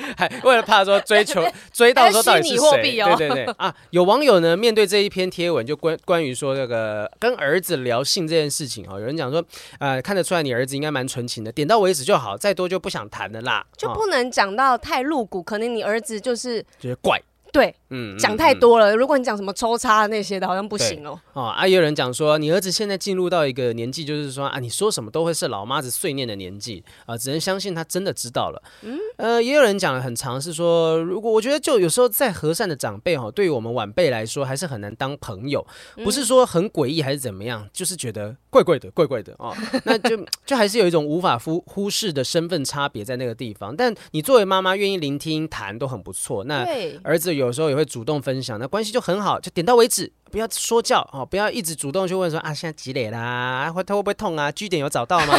[0.16, 2.82] 还为了怕说 追求追到说到底是谁？
[2.82, 3.74] 对对对啊！
[3.90, 9.44] 有网友呢，面对这一篇贴文，就关关于说这个跟儿子聊性这件事情哈，有人讲说，
[9.78, 17.20] 呃，看得出来你儿子应该蛮纯情的，点到为止就好，再多就不想谈的啦，就不能讲到太露骨，可能你儿子就是觉得怪。
[17.50, 18.94] 对，嗯，讲太多了。
[18.94, 21.18] 如果你讲什么抽插那些的，好像不行哦。
[21.32, 28.62] 哦，啊，也有人讲说，你儿子现在进入到一个年纪，就是说啊，你说什么都会是老妈子碎念的年纪啊，只能相信他真的知道了。
[28.82, 35.66] 嗯，呃，也有人讲了很长，是说，如果我觉得就有时候再和善的长辈哈，对于我们晚辈来说，还是很难当朋友。
[36.04, 39.54] 不是说很诡异还是怎么样，就是觉得怪怪的，怪怪的哦。
[39.84, 43.74] 那就就还是有一种无法忽忽视的身份差别在那个地方。
[43.74, 46.44] 但你作为妈妈，愿意聆听谈都很不错。
[46.44, 46.66] 那
[47.02, 53.72] 儿子有时候也会主动分享，那关系就很好，就点到为止，不要说教哦，不要一直主动去问说啊，现在几点啦？
[53.72, 54.52] 会他会不会痛啊？
[54.52, 55.34] 据点有找到吗？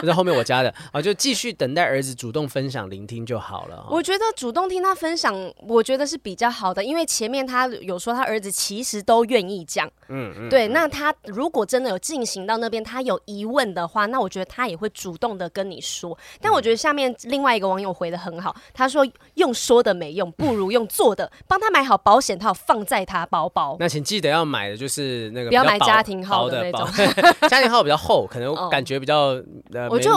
[0.00, 3.86] 就在后面我加的啊，就继续等待儿子主动分享、聆听就好了。
[3.90, 5.34] 我觉得主动听他分享，
[5.66, 10.68] 我觉得是比较好的，因为前面他有说他儿子其实都愿意讲，嗯嗯，对。
[10.68, 16.16] 那他如果真的有进行到那边，他有疑问的话，那我觉得他也会主动的跟你说。
[16.40, 23.76] 但我觉得下面另外一个网友回的很好，他说用说的没用，不如用做的，帮他买好保险套放在他包包。
[23.80, 26.86] 那请记得要买的就是那个不要买家庭号的那种，
[27.48, 29.85] 家庭号比较厚，可能感觉比较呃。
[29.88, 30.10] 我就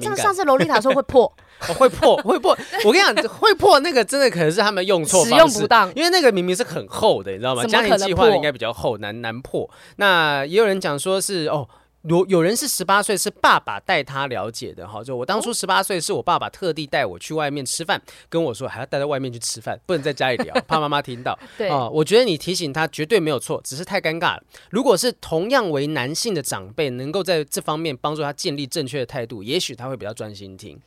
[0.00, 1.24] 像上次洛丽塔说会破，
[1.68, 2.56] 哦、会破会破。
[2.84, 5.92] 我跟你讲，会破那个真的可能是他们用错，使用不当。
[5.94, 7.64] 因为那个明明是很厚的，你知道吗？
[7.64, 9.68] 家庭计划应该比较厚，难难破。
[9.96, 11.68] 那也有人讲说是哦。
[12.08, 15.04] 有有人是十八岁，是爸爸带他了解的哈。
[15.04, 21.38] 就我当初十八岁，是我爸爸特地带我去外面吃饭，跟我说还要带到外面去吃饭，不能在家里聊，怕妈妈听到。
[21.58, 24.42] 对啊，我觉得你提醒他绝对没有错，只是太尴尬了。
[24.70, 30.80] 如果是同样为男性的长辈，能够在这方面帮助他建立正确的态度，也许他会比较专心听。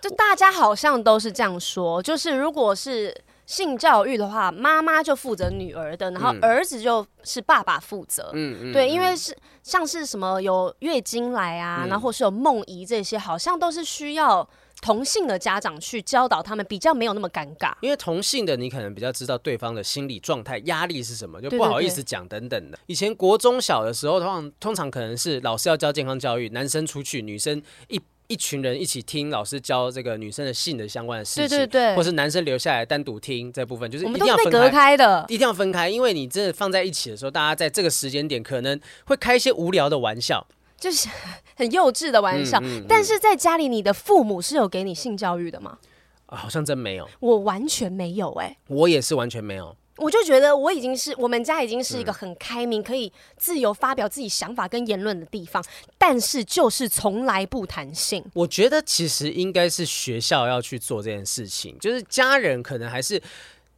[0.00, 3.16] 就大家好像都是这样说，就是如果是。
[3.48, 8.30] 性教育的话，妈妈就负责女儿的，然后儿子就是爸爸负责。
[8.34, 14.46] 嗯嗯，对，因为是像是什么有月经来啊，嗯、然后或是有梦遗这些，好像都是需要
[14.82, 17.72] 同性的家长去教导他们，比较没有那么尴尬。
[17.80, 22.76] 因为同性的你可能比较知道对方的心理状态、压力是什么，就不好意思讲等等的。
[22.76, 22.84] 对对对。
[22.88, 27.98] 以前国中小的时候，通常通常可能是老师要教健康教育，男生出去，女生一。
[28.28, 40.46] 一群人一起听老师教这个女生的性的相关的事情，对对对，或是男生留下来单独听这部分，就是一定要分开，隔开的，一定要分开，因为你真的放在一起的时候，大家在这个时间点可能会开一些无聊的玩笑，
[40.78, 41.08] 就是
[41.56, 42.58] 很幼稚的玩笑。
[42.60, 45.78] 嗯嗯嗯、但是在家里，你的父母是有给你性教育的吗？
[46.26, 49.74] 啊，好像真没有，我完全没有、欸，哎，我也是完全没有。
[49.98, 55.62] 我就觉得我已经是我们家已经是一个很开明，可以自由发表自己想法跟言论的地方，
[55.98, 58.24] 但是就是从来不谈性。
[58.32, 63.20] 我觉得其实应该是学校要去做这件事情，就是家人可能还是。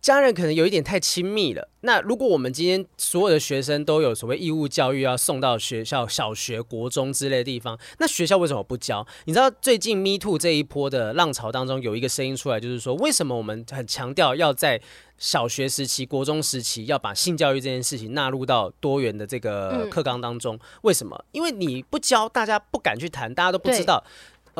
[0.01, 1.69] 家人可能有一点太亲密了。
[1.83, 9.07] 那如果我们今天所有的学生都有所谓义务教育要送到学校、小学、国中之类的地方，那学校为什么不教？
[9.27, 14.81] 你知道最近 Me Too 这一波的浪潮当中，有一个声音出来，就是说为什么我们很强调要在
[15.19, 20.59] 小学时期、国中时期要把性教育这件事情纳入到多元的这个课纲当中？
[20.83, 21.25] 为什么？
[21.33, 24.03] 因为你不教，大家不敢去谈，大家都不知道。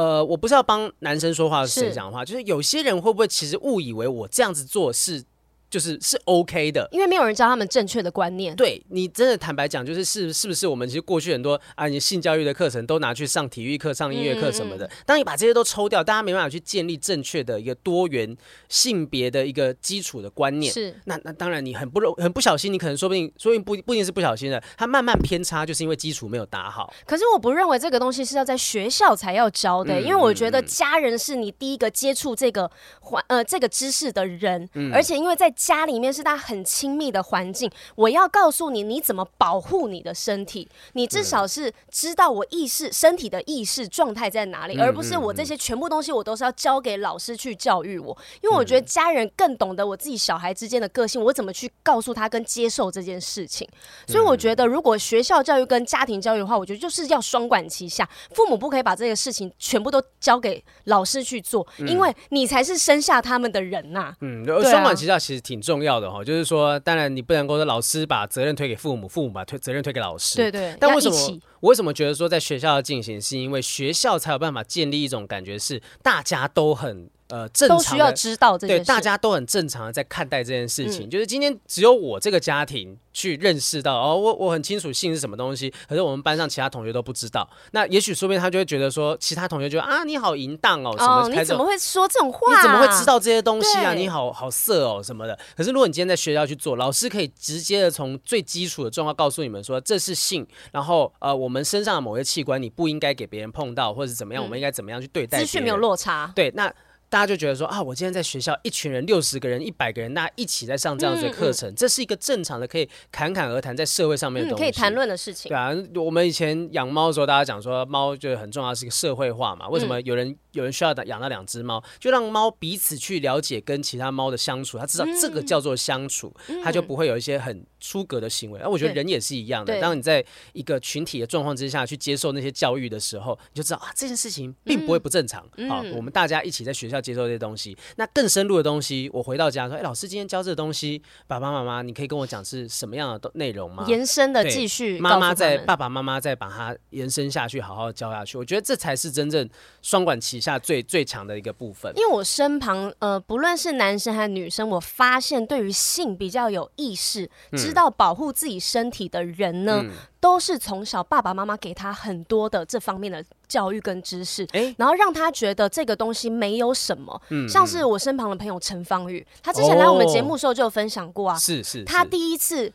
[0.01, 2.25] 呃，我不是要帮男生说话，是谁讲话？
[2.25, 5.25] 就是有些人会不会其实误以为我这样子做是。
[5.71, 8.55] 就是是 OK 的，因为没有人教他们正确的观念。
[8.57, 14.85] 对，你真的坦白讲，就是是是不是我们其实过去很多啊，你性教育的课程都拿去上体育课、上音乐课什么的。
[14.87, 18.37] 嗯嗯嗯，当你把这些都抽掉，大家没办法去建立正确的一个多元
[18.69, 20.73] 性别的一个基础的观念。
[20.73, 26.93] 是，那那当然你很不容很不小心，你可能说不定说不定不不一定是不小心的，它慢慢偏差，就是因为基础没有打好。
[27.07, 53.69] 可是我不认为这个东西是要在学校才要教的，因为我觉得家人是你第一个接触这个环呃这个知识的人，嗯、而且因为在家里面是他很亲密的环境，我要告诉你你怎么保护你的身体，你至少是知道我意识身体的意识状态在哪里，嗯、而不是我这些全部东西我都是要交给老师去教育我，因为我觉得家人更懂得我自己小孩之间的个性，我怎么去告诉他跟接受这件事情。
[54.07, 64.17] 所以我觉得，如果学校教育跟家庭教育的话，我觉得就是要双管齐下，父母不可以把这个事情全部都交给老师去做，因为你才是生下他们的人呐、啊。
[64.23, 70.37] 嗯，双管齐下其实挺重要的哈，就是说，当然你不能够说老师把责任推给父母，父母把推责任推给老师。
[70.37, 70.77] 对对。
[70.79, 71.17] 但为什么
[71.61, 77.11] 我为什么觉得说在学校要进行，是因为学校才有办法建立一种感觉，是大家都很。
[77.31, 81.07] 呃，正常的都需要知道这件事，对，大家都很正常的在看待这件事情。
[81.07, 87.49] 嗯、就是今天只有我这个家庭去认识到，哦，我我很清楚性是什么东西，可是我们班上其他同学都不知道。
[87.73, 91.23] 那也许说不定他就会觉得说，其他同学觉得啊，你好淫荡哦，什么？
[91.23, 92.57] 哦，你怎么会说这种话？
[92.57, 93.95] 你怎么会知道这些东西啊？
[93.95, 95.39] 你好好色哦，什么的。
[95.57, 105.39] 可是如果你今天在学校去做，老师可以直接的从最基础的状况告诉你们说，这是性，然后呃，我们身上的某些器官你不应该给别人碰到，或者是怎么样，嗯、我们应该怎么样去对待？
[105.39, 106.33] 资讯没有落差。
[106.35, 106.73] 对，那。
[107.11, 115.49] 大家就觉得说啊，我今天在学校，一群人六十个人、一百个人，大家一起在上这样子的课程，嗯嗯，这是一个正常的可以侃侃而谈在社会上面的东西，嗯、可以谈论的事情。
[115.49, 119.69] 对啊，我们以前养猫的时候，大家讲说猫就是很重要，是一个社会化嘛。
[119.69, 128.61] 为什么有人、嗯、有人需要养那两只猫，就让猫彼此去了解跟其他猫的相处，他知道这个叫做相处，他、嗯、就不会有一些很出格的行为。
[128.61, 135.43] 而、啊、我觉得人也是一样的，当你在一个群体的状况之下去接受那些教育的时候，你就知道啊，这件事情并不会不正常。
[135.43, 137.77] 好、嗯啊，我们大家一起在学校接受这些东西。
[137.97, 148.39] 那更深入的东西，我回到家说：“哎，老师今天教这个东西，爸爸妈妈，你可以跟我讲是什么样的内容吗？”延伸的继续，妈妈在，爸爸妈妈再把它延伸下去，好好教下去。
[148.39, 149.49] 我觉得这才是真正
[149.83, 151.93] 双管齐下最最强的一个部分。
[151.97, 159.85] 因为我身旁，呃，不论是男生还是女生，我发现对于性比较有意识、知道保护自己身体的人呢。
[160.21, 167.19] 都是从小爸爸妈妈给他很多的这方面的教育跟知识，欸、然后让他觉得这个东西没有什么。
[167.31, 172.71] 嗯，像是我身旁的朋友陈芳玉，他之前来我们节目的时候就有分享过啊，是是，他第一次，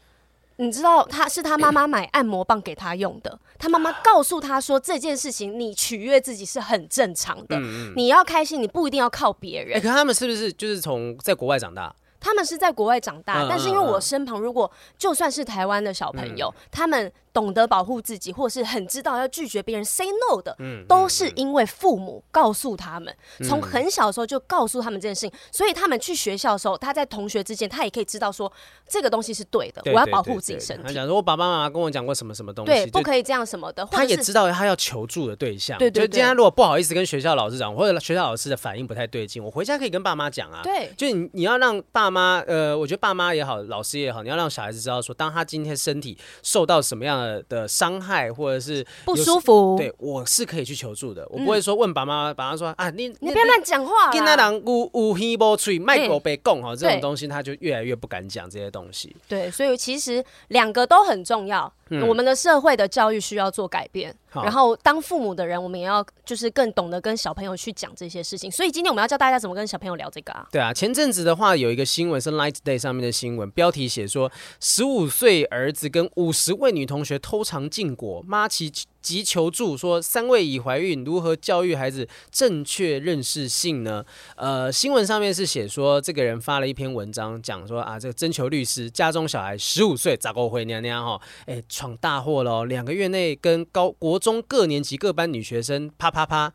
[0.57, 9.73] 你知道他是他妈妈买按摩棒给他用的， 他妈妈告诉他说，这件事情你取悦自己是很正常的，嗯嗯，你要开心，你不一定要靠别人。
[9.73, 11.93] 哎、欸，可他们是不是就是从在国外长大？
[12.19, 17.11] 他们是在国外长大，但是因为我身旁如果就算是台湾的小朋友，他们。
[17.35, 23.13] 懂得保护自己，或是很知道要拒绝别人 say no 的，嗯，都是因为父母告诉他们，
[23.43, 28.49] 从、嗯、很小的时候就告诉他们这件事情，所以他们去学校的时候，他在同学之间，他也可以知道说
[28.87, 30.83] 这个东西是对的，我要保护自己身体。
[30.87, 33.85] 他讲说，我爸爸妈妈跟我讲过什么什么东西，对，不可以这样什么的。
[33.91, 36.07] 他也知道他要求助的对象，对对，对。
[36.07, 40.61] 就今天如果不好意思跟学校老师讲，或者学校老师的反应不太对劲，我回家可以跟爸妈讲啊。
[40.63, 48.31] 对，就你你要让爸妈，呃，我觉得爸妈也好，老师也好，你要让小孩子知道说，当他今天身体受到什么样的伤害。
[48.35, 51.25] 或者是不舒服，对我是可以去求助的。
[51.29, 59.15] 我不会说问爸妈，爸妈说啊，你你不要乱讲话，跟那人无无耳无嘴，卖狗被供哈，这种东西他就越来越不敢讲这些东西。
[59.27, 61.71] 对，所以其实两个都很重要。
[61.89, 68.51] 嗯、我们的社会的教育需要做改变，然后当父母的人，我们也要就是更懂得跟小朋友去讲这些事情。
[68.51, 70.47] 所以今天我们要教大家怎么跟小朋友聊这个啊？
[70.51, 78.71] 对啊，前阵子的话有一个新闻是 Light Day 上面的新闻，标题写说十五岁儿子跟五十位女同学偷尝禁果，妈其。
[79.05, 84.03] 急求助，说三位已怀孕，如何教育孩子正确认识性呢？
[84.35, 96.51] 呃，新闻上面是写说，这个人发了一篇文章，讲说啊，这个征求律师，家中小孩十五岁，咋够回娘娘哈，哎，闯大祸了，两个月内跟高国中各年级各班女学生啪啪啪，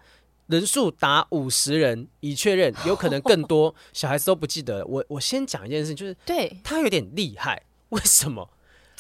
[0.49, 4.85] 人数达五十人，已确认，有可能更多，小孩子都不记得。
[4.87, 8.51] 我我先讲一件事，就是对他有点厉害，为什么？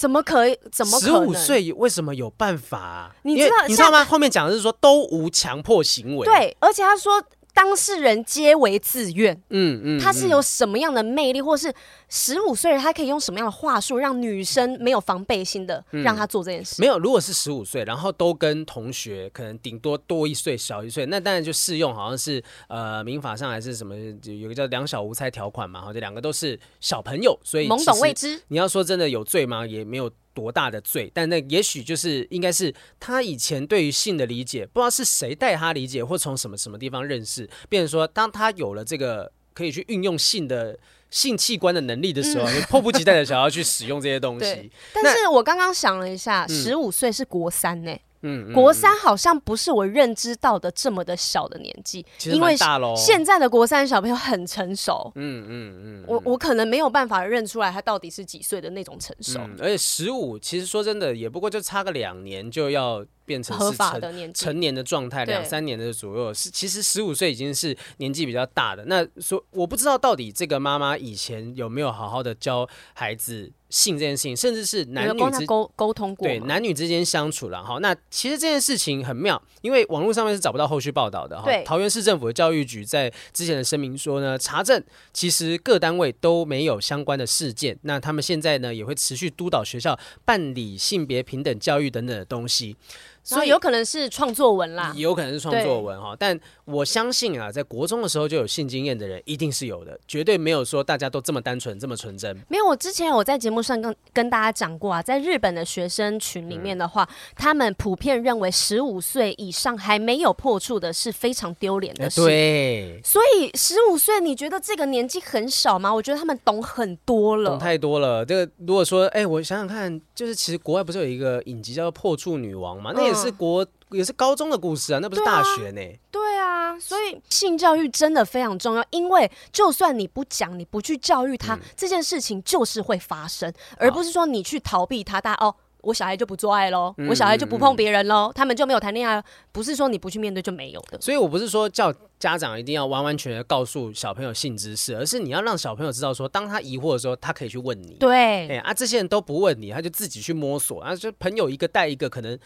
[0.00, 0.58] 怎么可以？
[0.72, 0.98] 怎么？
[0.98, 3.14] 十五岁为什么有办法啊？
[3.22, 4.02] 你知道你知道吗？
[4.02, 6.24] 后面讲的是说都无强迫行为。
[6.24, 7.22] 对，而且他说。
[7.52, 11.72] 当事人皆为自愿，嗯嗯，他是有什么样的魅力，或是
[12.08, 16.80] 十五岁他可以用什么样的话术让女生没有防备心的让他做这件事？
[16.80, 23.94] 没有，如果是十五岁，然后都跟同学可能顶多多一岁、小一岁，那当然就适用，好像是呃民法上还是什么，
[24.24, 28.40] 有个叫两小无猜条款嘛，好，这两个都是小朋友，所以懵懂未知。
[28.48, 29.66] 你要说真的有罪吗？
[29.66, 30.10] 也没有。
[30.32, 31.10] 多大的罪？
[31.14, 40.78] 但那也许就是应该是他以前对于性的理解，不知道是谁带他理解，或从什么什么地方认识，变成说，当他有了这个可以去运用性的
[41.10, 44.70] 性器官的能力的时候，嗯、迫不及待的想要去使用这些东西。
[44.94, 48.00] 但是我刚刚想了一下，十五岁是国三呢、欸。
[48.22, 52.54] 嗯，国三好像不是我认知到的这么的小的年纪，因为
[52.96, 55.10] 现在的国三小朋友很成熟。
[55.14, 59.40] 嗯嗯嗯，我我可能没有办法认出来他到底是几岁的那种成熟。
[59.58, 63.04] 而且十五，其实说真的，也不过就差个两年就要。
[63.30, 68.84] 变成合法的年成年的状态，两三年的左右是，其实十五岁已经是年纪比较大的。
[68.86, 77.78] 那说我不知道到底这个妈妈以前有没有好好的教孩子性这件事情，甚至是男女之沟沟通过，对男女之间相处了哈。
[77.78, 81.48] 那其实这件事情很妙，因为网络上面是找不到后续报道的哈。
[81.64, 87.78] 桃园市政府的教育局在之前的声明说呢，查证其实各单位都没有相关的事件。
[87.82, 92.74] 那他们现在呢也会持续督导学校办理性别平等教育等等的东西。
[93.22, 102.36] 所以有可能是创作文啦，有可能是创作文哈，但我相信啊，在国中的时候就有性经验的人一定是有的，绝对没有说大家都这么单纯这么纯真。
[102.48, 112.22] 没有，我之前有在节目上跟跟大家讲过啊，在日本的学生群里面的话，嗯、他们普遍认为十五岁以上还没有破处的是非常丢脸的事。
[112.22, 115.92] 对，所以十五岁你觉得这个年纪很少吗？
[115.92, 118.24] 我觉得他们懂很多了，懂太多了。
[118.24, 122.92] 这个如果说，哎、欸，我想想看，就是其实国外不是有一个影集叫做《破处女王》吗？
[122.94, 125.80] 那也是国、嗯、也是高中的故事啊，那不是大学呢。
[126.10, 135.20] 对啊，所以性教育真的非常重要，因为就算你不讲，你不去教育他，嗯、这件事情就是会发生，而不是说你去逃避他。
[135.20, 141.00] 大家哦，我小孩就不做爱喽，嗯、我小孩就不碰别人喽，嗯、他们就没有谈恋爱，不是说你不去面对就没有的。
[141.00, 147.96] 所以我不是说叫家长一定要完完全全告诉小朋友性知识，而是你要让小朋友知道说，当他疑惑的时候，他可以去问你。
[147.98, 152.38] 对，哎啊，这些人都不问你，他就自己去摸索，啊就朋友一个带一个，可能。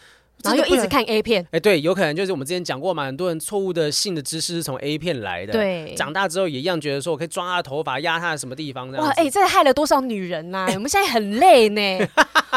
[0.43, 10.67] 然后又一直看 A 片，哎，对，有可能就是我们之前讲过嘛，很多人错误的性的知识是从 A 片来的，对，长大之后也一样觉得说我可以抓他的头发，压他的什么地方，哇，哎，这害了多少女人呐！
[10.75, 11.81] 我们现在很累呢，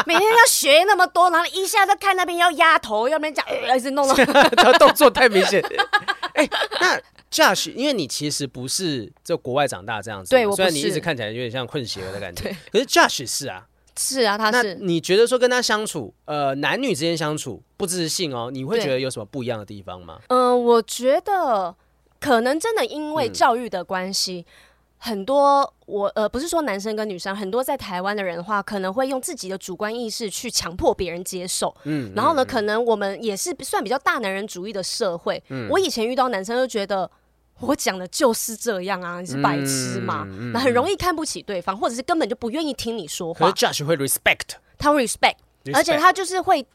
[0.05, 5.63] 每天要学那么多，然后一下子看那边要压头，要不然讲， 一直弄弄，他动作太明显。
[6.33, 6.47] 哎，
[6.79, 7.01] 那
[7.31, 13.65] Josh，因为你其实不是在国外长大这样子，对，虽然你一直看起来有点像混血儿的感觉，可是 Josh 是啊。
[14.01, 14.75] 是啊，他是。
[14.75, 20.19] 你觉得说跟他相处，呃，男女之间相处，不自信哦，你会觉得有什么不一样的地方吗？
[20.27, 21.73] 嗯、呃，我觉得
[22.19, 24.53] 可能真的因为教育的关系，嗯、
[24.97, 31.73] 很多我呃不是说男生跟女生，很多在台湾的人的话，可能会用自己的主观意识去强迫别人接受。
[31.85, 35.41] 嗯，然后呢，嗯、可能我们也是算比较大男人主义的社会。
[35.47, 37.09] 嗯，我以前遇到男生就觉得。
[37.61, 40.25] 我讲的就是这样啊，你是白痴嘛？
[40.53, 43.39] 那、嗯、很容易看不起对方，或者是根本就不愿意听你说话。
[43.39, 45.35] 可是 Josh 会 respect，他 respect
[45.73, 46.65] 而且他就是会，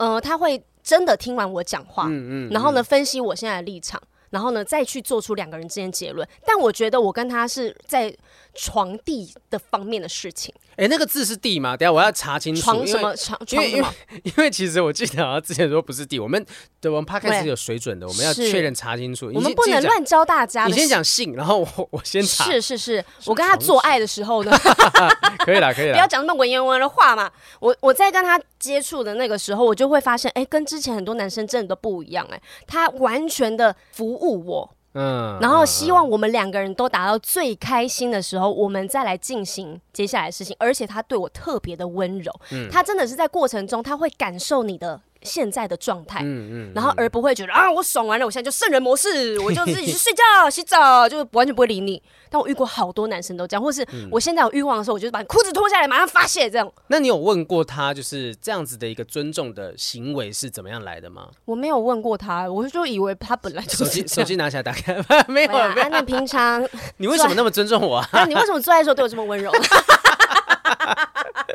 [0.00, 4.00] 呃，他会真的听完我讲话，嗯嗯，然后呢，分析我现在的立场。
[4.30, 6.26] 然后呢，再去做出两个人之间结论。
[6.46, 8.16] 但我觉得我跟他是在
[8.54, 10.54] 床地的方面的事情。
[10.76, 11.76] 哎，那个字是地吗？
[11.76, 12.62] 等下我要查清楚。
[12.62, 13.38] 床什么床？
[13.44, 13.94] 床什么？
[14.22, 16.18] 因为其实我记得好像之前说不是地。
[16.18, 16.44] 我们
[16.80, 19.30] 对我们 podcast 是有水准的，我们要确认查清楚。
[19.34, 20.66] 我们不能乱教大家。
[20.66, 22.44] 你先讲性，然后我我先查。
[22.44, 24.50] 是是是，我跟他做爱的时候呢，
[25.44, 27.30] 可以了可以了，不要讲那么文言文的话嘛。
[27.58, 32.26] 我我在跟他接触的那个时候，我就会发现，哎，跟之前很多男生真的都不一样。
[32.30, 34.20] 哎，他完全的服。
[34.20, 40.56] 务我，嗯，然后希望我们两个人都达到最开心的时候，我们再来进行接下来的事情。
[40.58, 45.00] 而且他对我特别的温柔，嗯，他真的是在过程中他会感受你的。
[45.22, 52.02] 现在的状态，嗯嗯，然后而不会觉得啊，我爽完了，我现在就圣人模式， 我就自己去睡觉、洗澡，就完全不会理你。
[52.32, 56.72] 但我遇过好多男生都这样，或是我现在有欲望的时候，我就把裤子脱下来，马上发泄这样。
[56.86, 61.28] 那你有问过他，就是这样子的一个尊重的行为是怎么样来的吗？
[61.44, 64.96] 我没有问过他，我就以为他本来就手机手机拿起来打开，
[65.26, 65.50] 没有。
[65.90, 66.64] 那平常
[66.98, 68.24] 你为什么那么尊重我啊？
[68.26, 69.50] 你为什么做爱的时候对我这么温柔？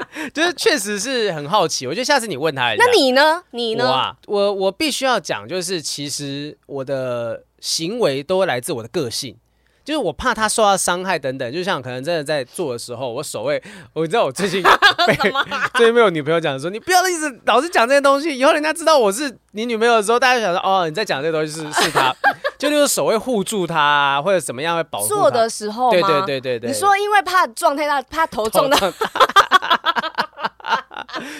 [0.33, 2.83] 就是确实是很好奇，我觉得下次你问他一下。
[2.85, 3.43] 那你呢？
[3.51, 3.85] 你呢？
[3.85, 9.35] 我啊，我我必须要讲，就是其实我的行为都会来自我的个性，
[9.83, 11.51] 就是我怕他受到伤害等等。
[11.53, 13.61] 就像可能真的在做的时候，我手会，
[13.93, 14.61] 我知道我最近
[15.07, 15.15] 被
[15.75, 22.13] 最近被我女朋友讲说，你不要一直老是讲这些东西，以后人家知道我是你女朋友的时候，大家就想说哦，你在讲这些东西是是他，
[22.57, 25.07] 就那个手会护住他，或者怎么样会保护。
[25.07, 28.77] 做的时候，对对对对对，你说因为怕撞太大，怕头撞到。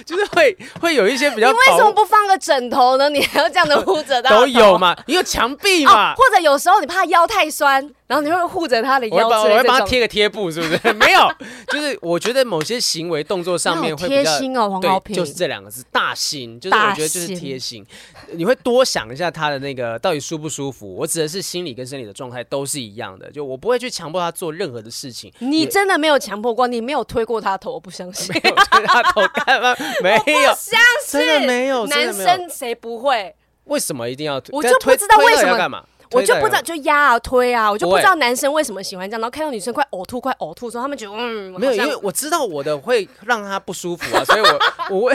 [0.05, 3.09] 就是会会有一些比较，你为什么不放个枕头呢？
[3.09, 4.29] 你还要这样的护着的？
[4.29, 10.93] 都有嘛，你有墙壁嘛、哦，或者有时候你怕腰太酸，然后你会护着他的腰，我会帮他贴个贴布，是不是？
[10.93, 11.27] 没有，
[11.69, 17.83] 就是我觉得某些行为动作上面会贴心哦，黄豪平，就是这两个字，大心，就是我觉得就是贴心。
[18.31, 20.95] 你会多想一下他的那个到底舒不舒服？
[20.95, 25.33] 我指的是心理跟生理的状态都是一样的，就我不会去强迫他做任何的事情。
[25.39, 26.67] 你真的没有强迫过？
[26.67, 27.73] 你没有推过他的头？
[27.75, 29.75] 我不相信，没有推他头干嘛？
[30.03, 33.33] 没有，相信真的没有，男生谁不会？
[33.65, 34.55] 为什么一定要推？
[34.55, 35.83] 我就不知道为什么干嘛。
[36.15, 39.21] 我就不知道，就压啊推啊，我就不知道男生为什么喜欢这样。
[39.21, 44.47] 然后看到女生快呕吐、快呕吐的时候，他们觉得嗯，没有，因为我知道我的会让他不舒服啊，所以我
[44.89, 45.13] 我会，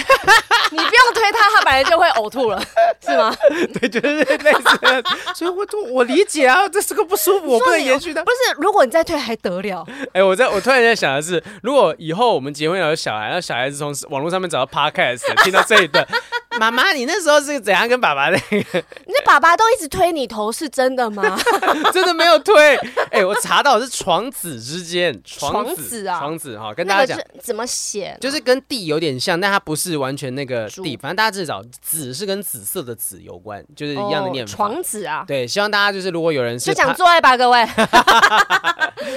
[0.70, 2.62] 你不用推他，他本来就会呕吐了，
[3.01, 3.34] 是吗？
[3.80, 5.34] 对，就是类似。
[5.34, 8.24] 所以我我理解啊，这是个不舒服，我不能延续的。
[8.24, 9.86] 不是，如果你再推还得了？
[10.12, 16.07] 哎，我在我突然间想的是，如果以后我们结婚有小孩，让小孩子从网络上面找到 podcast，听到这一段，
[16.61, 18.45] 妈妈，你那时候是怎样跟爸爸那个？
[19.07, 21.41] 你的爸爸都一直推你头，是真的吗？
[21.91, 22.77] 真的没有推。
[23.11, 34.55] 哎，我查到是床子之间，床子啊，床子哈，跟大家讲怎么写，就是跟地有点像，但它不是完全那个地，反正大家至少子是跟紫色的紫有关，就是一样的念法。
[34.55, 37.67] 床子啊，对，希望大家就是如果有人是就讲做爱吧，各位。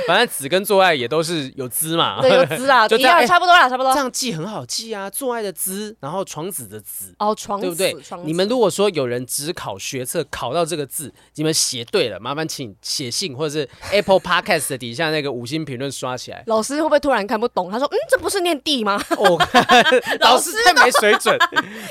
[0.08, 3.94] 反正子跟做爱也都是有滋嘛，对，有滋啊，就一样，差不多啦，差不多。
[3.94, 7.95] 这样记很好记啊，做爱的滋，然后床子的子，哦，床对不对？
[8.23, 16.43] 你们如果说有人只考学测考到这个字，你们写对了，麻烦请写信或者是 Apple Podcast 的底下那个五星评论刷起来。
[16.47, 17.71] 老师会不会突然看不懂？
[17.71, 19.38] 他说：“嗯，这不是念地吗？”哦，
[20.21, 21.38] 老师太没水准。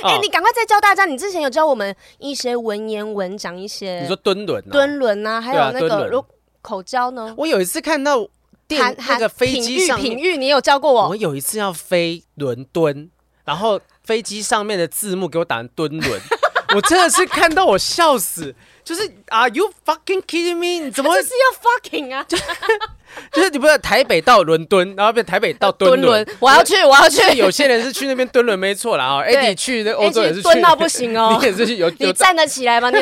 [0.02, 4.00] 哎，你赶快再教大家，你之前有教我们一些文言文，讲一些。
[4.00, 6.24] 你说敦伦，敦伦啊，还有那个如
[6.60, 7.34] 口交呢？
[7.36, 8.26] 我有一次看到
[8.68, 11.08] 电那个飞机上品玉，你有教过我。
[11.08, 13.10] 我有一次要飞伦敦，
[13.44, 16.20] 然后飞机上面的字幕给我打成蹲轮，
[16.74, 18.54] 我真的是看到我笑死。
[18.84, 20.84] 就是 Are you fucking kidding me？
[20.84, 22.26] 你怎么会是要 fucking 啊？
[23.30, 26.26] 就是你不是台北到伦敦，然后变台北到敦伦。
[26.40, 27.36] 我要去，我要去。
[27.36, 29.04] 有些人是去那边敦伦，没错啦。
[29.22, 29.22] 啊。
[29.22, 31.38] Eddie 去那欧洲也是敦到不行哦。
[31.38, 32.90] 你也是去有你站得起来吗？
[32.90, 32.98] 你。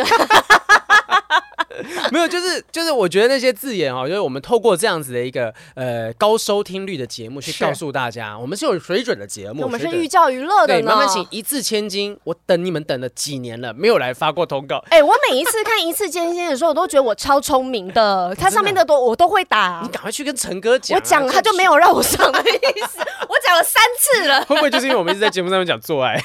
[2.10, 10.74] 没有，就是就是，我觉得那些字眼哈，就是我们透过这样子的一个呃高收听率的节目去告诉大家，我们是有水准的节目，我们是寓教于乐的。
[10.74, 14.82] 对，慢慢请一字千金，我等你们等了几年了，没有来发过通告。
[14.90, 19.80] 哎，我每一次看一字千金的时候，我都觉得我超聪明的， 它上面的都我都会打。
[19.82, 22.98] 你赶快去跟陈哥讲，我讲了他就没有让我上的意思，
[23.28, 24.44] 我讲了三次了。
[24.44, 26.20] 会不会就是因为我们一直在节目上面讲做爱，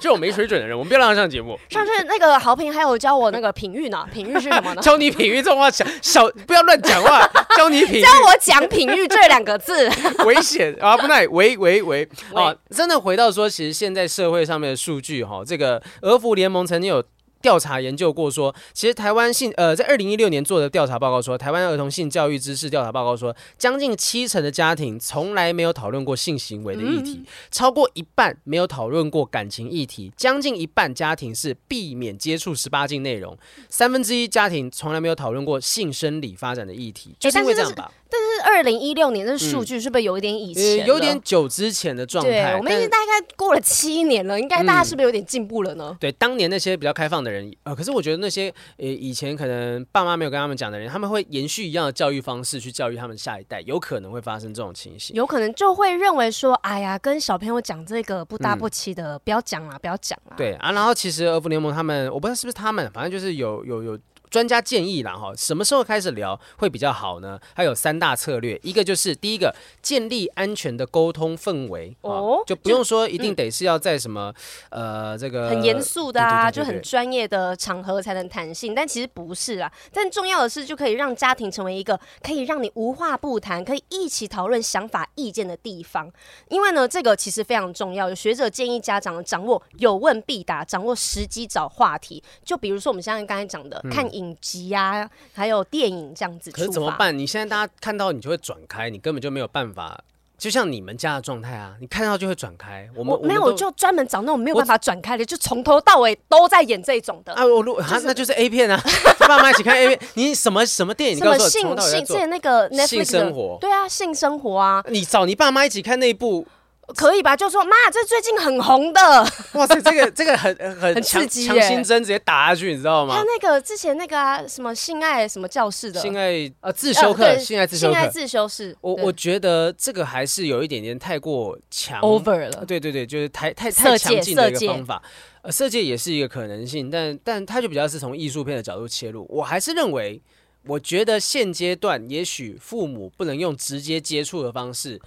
[0.00, 1.58] 就我没水准的人，我们不要让他上节目。
[1.70, 4.82] 上次那个豪平还有教我那个品諭呢，品諭是什么呢？
[4.82, 5.14] 教你。
[5.14, 7.24] 品育这种话，小小不要乱讲话。
[7.56, 9.88] 教你品，教我讲品育这两个字，
[10.26, 10.96] 危险啊！
[10.96, 12.52] 不耐，喂喂喂啊！
[12.70, 17.02] 真的回到说，其实现在社会上面的数据哈，这个俄服联盟曾经有。
[17.44, 33.36] 调查研究过说，其实台湾性呃，在二零一六年做的调查报告说，台湾儿童性教育知识调查报告说，将近七成的家庭从来没有讨论过性行为的议题，超过一半没有讨论过感情议题，将近一半家庭是避免接触十八禁内容，
[33.68, 37.92] 三分之一家庭从来没有讨论过性生理发展的议题，就是因为这样吧。
[38.14, 40.86] 但是二零一六年的数据是不是有一点以前、嗯？
[40.86, 42.30] 有点久之前的状态。
[42.30, 45.96] 对，我们已经大概过了七年了，应该大家是不是有点进步了呢、嗯？
[45.98, 55.16] 对，当年那些比较开放的人，呃，可是我觉得那些呃以前可能爸妈没有跟他们讲的人，他们会延续一样的教育方式去教育他们下一代，有可能会发生这种情形。
[55.16, 60.34] 有可能就会认为说，哎呀，跟小朋友讲这个不搭不起的，嗯、不要讲了，不要讲了。
[60.36, 63.98] 对啊，然后其实儿福联盟他们，我不知道是不是他们，反正就是有有有。
[64.34, 67.38] 有专家建议啦，哈，什么时候开始聊会比较好呢？
[67.54, 74.34] 还有三大策略，一个就是第一个，建立安全的沟通氛围，哦，就不用说一定得是要在什么，
[74.70, 79.72] 嗯、呃，这个很严肃的啊，就很专业的场合才能谈性，但其实不是啊。
[79.92, 86.10] 但重要的是，就可以让家庭成为一个可以让你无话不谈，可以一起讨论想法意见的地方。
[86.48, 88.08] 因为呢，这个其实非常重要。
[88.08, 92.22] 有学者建议家长掌握有问必答，掌握时机找话题。
[92.44, 94.23] 就比如说我们现在刚才讲的，嗯、看影。
[94.24, 97.16] 影集呀，还有电影这样子，可是怎么办？
[97.16, 100.02] 你现在大家看到你就会转开，你根本就没有办法。
[100.36, 102.86] 就像你们家的状态啊，你看到就会转开。
[102.94, 107.46] 我们我没有，我就专门找那种没有办法转开的，就从头到尾都在演这种的啊。
[107.46, 108.82] 我录啊，那就是 A 片啊，
[109.20, 110.00] 爸妈一起看 A 片。
[110.14, 111.18] 你什么什么电影？
[111.18, 112.04] 什么性性？
[112.04, 113.56] 之前那个性生活？
[113.60, 114.84] 对啊，性生活啊。
[114.88, 116.46] 你找你爸妈一起看那一部。
[116.94, 117.36] 可以吧？
[117.36, 119.00] 就说妈，这最近很红的。
[119.54, 123.14] 哇塞，这个这个很很很刺激，强心针直接打下去，你知道吗？
[123.16, 128.76] 他那个之前那个啊，什么性爱什么教室的，性爱呃自修课，性爱自修课，性爱自修室。
[128.80, 132.64] 我我觉得这个还是有一点点太过强 over 了。
[132.66, 135.02] 对对对，就是太太太强劲的一个方法。
[135.42, 139.26] 呃，色戒也是一个可能性，但但他就比较是从艺术片的角度切入。
[139.30, 140.20] 我还是认为。
[140.66, 144.98] 我觉得现阶段也许父母不能用直接接触的方式。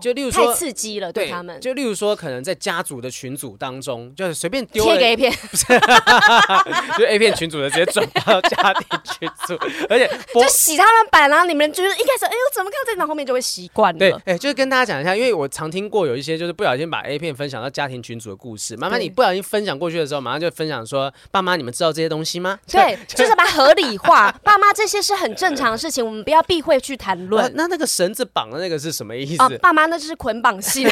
[0.00, 1.60] 就例如说，太刺激了，对他们。
[1.60, 5.64] 就例如说，可能在家族的群组当中，就是随便丢贴个 A 片，不是，
[6.98, 9.54] 就 A 片群组的直接转到 家庭群组，
[9.88, 13.98] 而且就洗他们版啊，你们就是一开始，哎呦，怎么看这，张后后面就会习惯了。
[13.98, 18.76] 对，哎，就是跟大家讲一下，因为我常听过有一些就是不小心把 A 片分享到家庭群组的故事。
[18.76, 22.58] 妈妈，你不小心分享过去的时候，马上就分享说，爸妈，你们知道这些东西吗？
[22.70, 27.50] 对， 就是把它合理化，爸妈这些是很正常的事情，我们不要避讳去谈论。
[27.54, 29.58] 那那个绳子绑的那个是什么意思？
[29.76, 30.86] 妈，那就是捆绑系，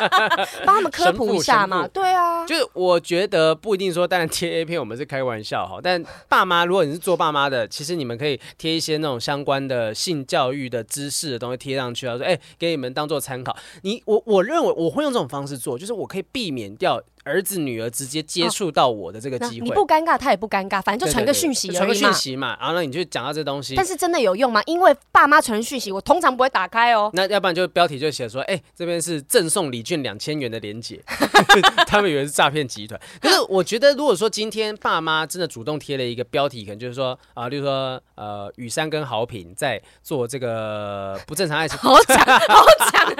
[0.64, 1.86] 帮他们科普一下嘛。
[1.86, 5.78] 对啊，就是我觉得不一定说，当然贴 A 片我们是开玩笑哈。
[5.82, 13.54] 但爸妈，如果你是做爸妈的，其实你们可以贴一些那种相关的性教育的知识的东西贴上去啊，说哎，给你们当做参考。
[13.82, 16.98] 你我我认为我会用这种方式做，就是我可以避免掉。
[17.24, 21.78] 儿子女儿直接接触到我的这个机会，你不尴尬，他也不尴尬，反正就传个讯息而已嘛。
[21.78, 23.74] 传个讯息嘛，然后呢，你就讲到这东西。
[23.76, 24.60] 但是真的有用吗？
[24.66, 27.10] 因为爸妈传讯息，我通常不会打开哦。
[27.14, 31.00] 那要不然就标题就写说，哎，这边是赠送礼券两千元的连结，
[31.86, 33.00] 他们以为是诈骗集团。
[33.20, 43.14] 可是我觉得，如果说今天爸妈真的主动贴了一个标题，可能就是说啊，例如说呃，雨山跟豪平在做这个不正常爱情， 好讲好讲，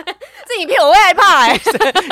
[0.49, 1.61] 这影片我会害怕哎。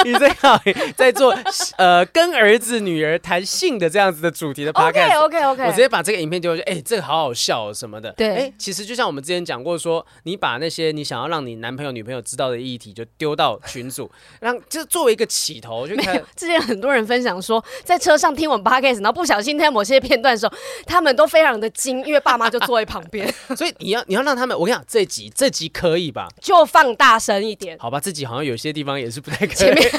[0.04, 1.34] 雨珊豪平在做。
[1.80, 8.12] 呃，跟儿子女儿谈性的这样子的主题的 podcast OK OK OK，我直接把这个影片丢过去，哎、欸，这个好好笑哦什么的。
[8.12, 14.10] 对，哎、欸，其实就像我们之前讲过说，说你把那些你想要让你男朋友女朋友知道的议题，就丢到群组，
[14.40, 16.22] 让就作为一个起头，就看。
[16.36, 20.52] 之前很多人分享说，在车上听我们 podcast，然后不小心听某些片段的时候，
[20.84, 23.26] 他们都非常的惊，因为爸妈就坐在旁边。
[23.56, 26.28] 所以你要你要让他们，我跟你讲，这集这集可以吧？
[26.42, 27.98] 就放大声一点，好吧？
[27.98, 29.56] 这集好像有些地方也是不太可以。
[29.56, 29.90] 前面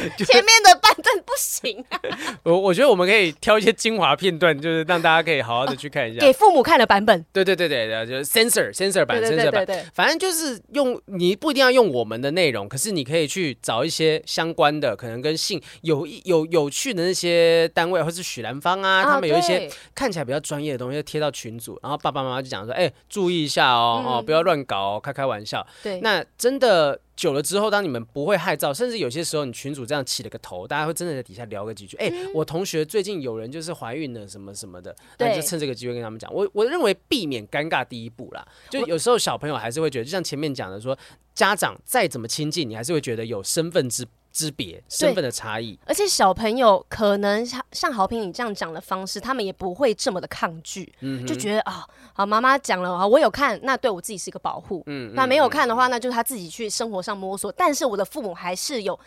[0.24, 2.00] 前面的半段不行啊！
[2.44, 7.24] 我我觉得我们可以挑一些精华片段，就是让大家可以好好的去看一下，给父母看的版本。
[7.32, 25.66] 对对对对对，就是 censor censor 版 censor 版，反正就是用你不一定要用我们的内容，可是你可以去找一些相关的，可能跟性有有有趣的那些单位，或是许兰芳啊，他们有一些看起来比较专业的东西贴到群组，然后爸爸妈妈就讲说，哎，注意一下哦哦，不要乱搞哦，开开玩笑。
[25.82, 26.98] 对，那真的。
[27.22, 31.96] 久了之后，当你们不会害臊，甚至有些时候你群主这样起了个头，大家会真的在底下聊个几句。
[31.98, 36.28] 哎、欸，我同学最近有人就是怀孕了，什么什么的，那就趁这个机会跟他们讲。
[36.34, 40.98] 我我认为避免尴尬第一步啦，就有时候小朋友还是会觉得，就像前面讲的说，
[41.32, 45.78] 家长再怎么亲近，你还是会觉得有身份之之别，身份的差异。
[45.86, 51.86] 而且小朋友可能像像豪平你这样讲的方式，他们也不会这么的抗拒，嗯、就觉得啊。
[51.86, 54.82] 哦好，妈妈讲了啊，我有看，那对我自己是一个保护。
[54.84, 57.50] 嗯，那没有看的话，那就是他自己去生活上摸索。
[57.52, 59.00] 但是我的父母还是有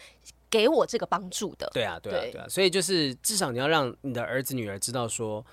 [0.49, 1.69] 给我这个帮助的。
[1.71, 2.47] 对啊，对啊，对啊。
[2.49, 5.45] 所以就是至少你要让你的儿子女儿知道说，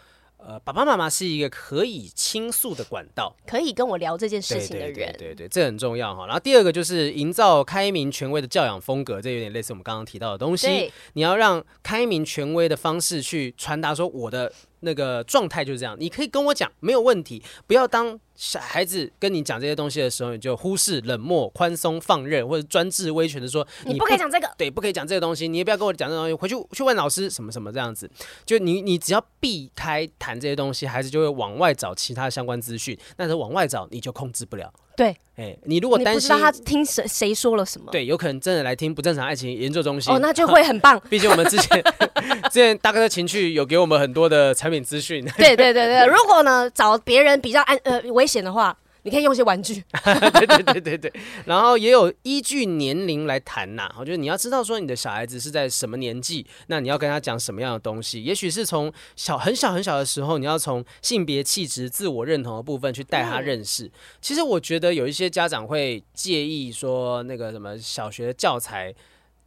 [0.47, 4.95] 呃，爸爸妈妈是一个可以倾诉的管道，可以跟我聊这件事情的人。
[4.95, 6.26] 对对，对对对，这很重要哈。
[6.26, 10.93] 然后第二个就是营造开明权威的教养风格，这有点类似我们刚刚提到的东西。
[11.12, 14.53] 你要让开明权威的方式去传达说我的。
[14.84, 28.11] 那个状态就是这样，你可以跟我讲，没有问题，不要当小孩子跟你讲这些东西的时候，你就忽视、冷漠、宽松、放任或者专制、威权的说，你不可以讲这个，对，不可以讲这个东西，你也不要跟我讲这个东西，回去去问老师什么什么这样子，
[28.45, 34.74] 就你你只要避开谈这些东西，孩子就会往外找其他相关资讯，但是往外找你就控制不了。
[34.97, 41.01] 对，哎、欸，你如果担心他听谁谁说了什么，对，有可能真的来听不正常爱情研究中心，哦，那就会很棒。
[41.09, 41.82] 毕竟我们之前
[42.51, 45.24] 之前大哥的情趣有给我们很多的产品资讯。
[45.36, 48.76] 对对对对，如果呢找别人比较安呃危险的话。
[49.05, 51.12] 你可以用一些玩具， 对对对对对，
[51.44, 53.92] 然后也有依据年龄来谈呐。
[53.98, 58.22] 我觉得你要知道说你的小孩子是在什么年纪，那你要跟他讲什么样的东西。
[58.22, 63.90] 也许是从小很小很小的时候，你要从性别气质、自我认同的部分去带他认识。
[64.20, 68.94] 其实我觉得有一些家长会介意说那个什么小学的教材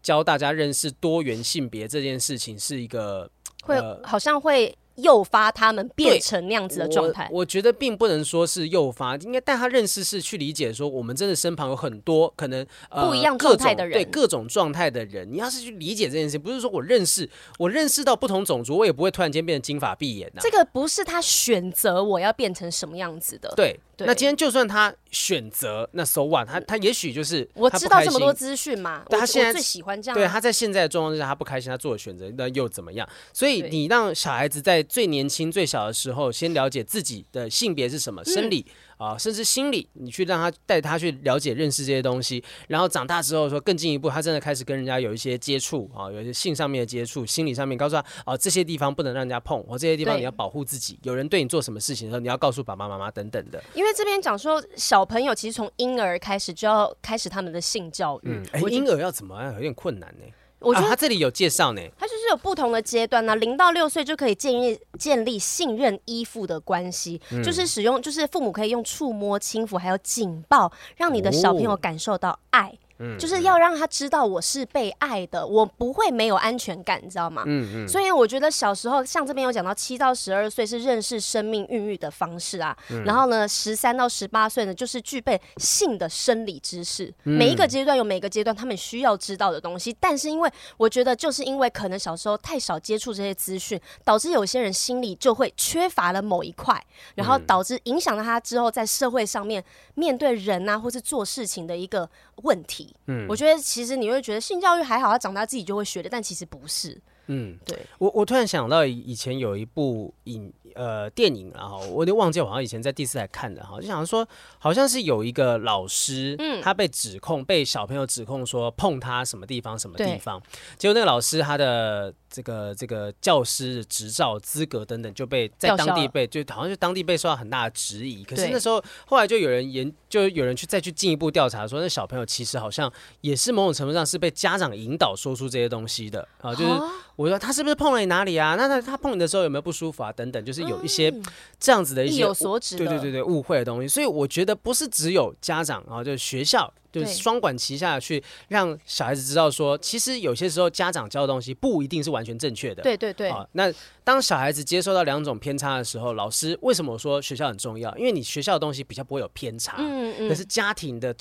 [0.04, 3.30] 教大家认识多元性别这件事情是一个
[3.64, 4.78] 会好像会。
[4.96, 20.42] 诱发他们变成那样子的状态，我觉得并不能说是诱发，应该带他认识是去理解说，我们真的身旁有很多可能、呃、不一样状态的人，对各种状态的人，你要是去理解这件事，不是说我认识我认识到不同种族，我也不会突然间变成金发碧眼呐。
[20.42, 23.80] 这个不是他选择我要变成什么样子的，对。
[23.98, 24.08] 对。
[24.08, 30.20] 那今天就算他选择那 so what，他他也许就是我知道这么多资讯嘛，但他现在最喜欢这样、啊。
[30.20, 33.08] 对，他在现在的状况之下，他不开心，他做的选择那又怎么样？
[33.34, 38.66] 所以你让小孩子在最年轻、最小的时候，先了解自己的性别是什么，生理
[38.98, 50.98] 啊，甚至心理，你去让他带他去了解、认识这些东西，然后长大之后说更进一步，他真的开始跟人家有一些接触啊，有一些性上面的接触，心理上面告诉他啊，这些地方不能让人家碰，或这些地方你要保护自己。
[51.04, 53.64] 有人对你做什么事情的时候，你要告诉爸爸妈妈等等的。
[53.74, 58.42] 因为这边讲说，小朋友其实从婴儿开始就要开始他们的性教育。
[58.70, 59.54] 婴儿要怎么样？
[59.56, 60.24] 有点困难呢。
[60.60, 72.70] 我觉得、啊、他这里有介绍呢，他就是有不同的阶段呢、啊，零到六岁就可以建立建立信任依附的关系，嗯、就是使用就是父母可以用触摸、轻抚还有警报，让你的小朋友感受到爱。
[72.70, 77.44] 哦嗯，就是要让他知道我是被爱的，我不会没有安全感，你知道吗？
[77.46, 77.88] 嗯嗯。
[77.88, 82.76] 所以我觉得小时候，像这边有讲到七到十二岁是认识生命孕育的方式啊，
[83.06, 87.14] 然后呢，十三到十八岁呢就是具备性的生理知识。
[87.24, 96.82] 每一个阶段有每个阶段他们需要知道的东西，但是因为我觉得就是因为可能小时候太少接触这些资讯，导致有些人心里就会缺乏了某一块，
[97.16, 99.64] 然后导致影响了他之后在社会上面
[99.96, 102.10] 面对人啊或是做事情的一个
[102.44, 102.85] 问题。
[103.08, 107.00] 嗯，我觉得其实你会觉得性教育还好，他长大自己就会学的，但其实不是。
[107.28, 107.78] 嗯，对。
[107.98, 114.28] 我我突然想到以前有一部影呃电影，然后我有点忘记，我好像以前在第四台看的哈，就想说
[114.60, 120.42] 好像是有一个老师，嗯，他被指控被小朋友指控说碰他什么地方什么地方，
[120.78, 122.14] 结果那个老师他的。
[122.36, 128.26] 这个这个教师的执照资格等等就被在当地被就好像就当地被受到很大的质疑。
[128.26, 136.54] 可是那时候后来就有人研就有人去再去进一步调查说，那小朋友其实好像也是某种程度上是被家长引导说出这些东西的啊。
[136.54, 136.72] 就是
[137.16, 138.56] 我说他是不是碰了你哪里啊？
[138.56, 140.12] 那他他碰你的时候有没有不舒服啊？
[140.12, 141.14] 等等，就是有一些
[141.58, 143.88] 这样子的一些意有所指，对对对对误会的东西。
[143.88, 146.74] 所以我觉得不是只有家长啊，就是学校。
[146.96, 152.82] 就是双管齐下去，让小孩子知道说，其实有些时候家长教的东西不一定是完全正确的。
[152.82, 153.28] 对对对。
[153.28, 153.70] 啊，那
[154.02, 157.94] 当小孩子接受到两种偏差的时候，老师为什么说学校很重要？
[157.98, 159.76] 因为你学校的东西比较不会有偏差。
[159.80, 160.30] 嗯嗯。
[160.30, 161.14] 可是家庭的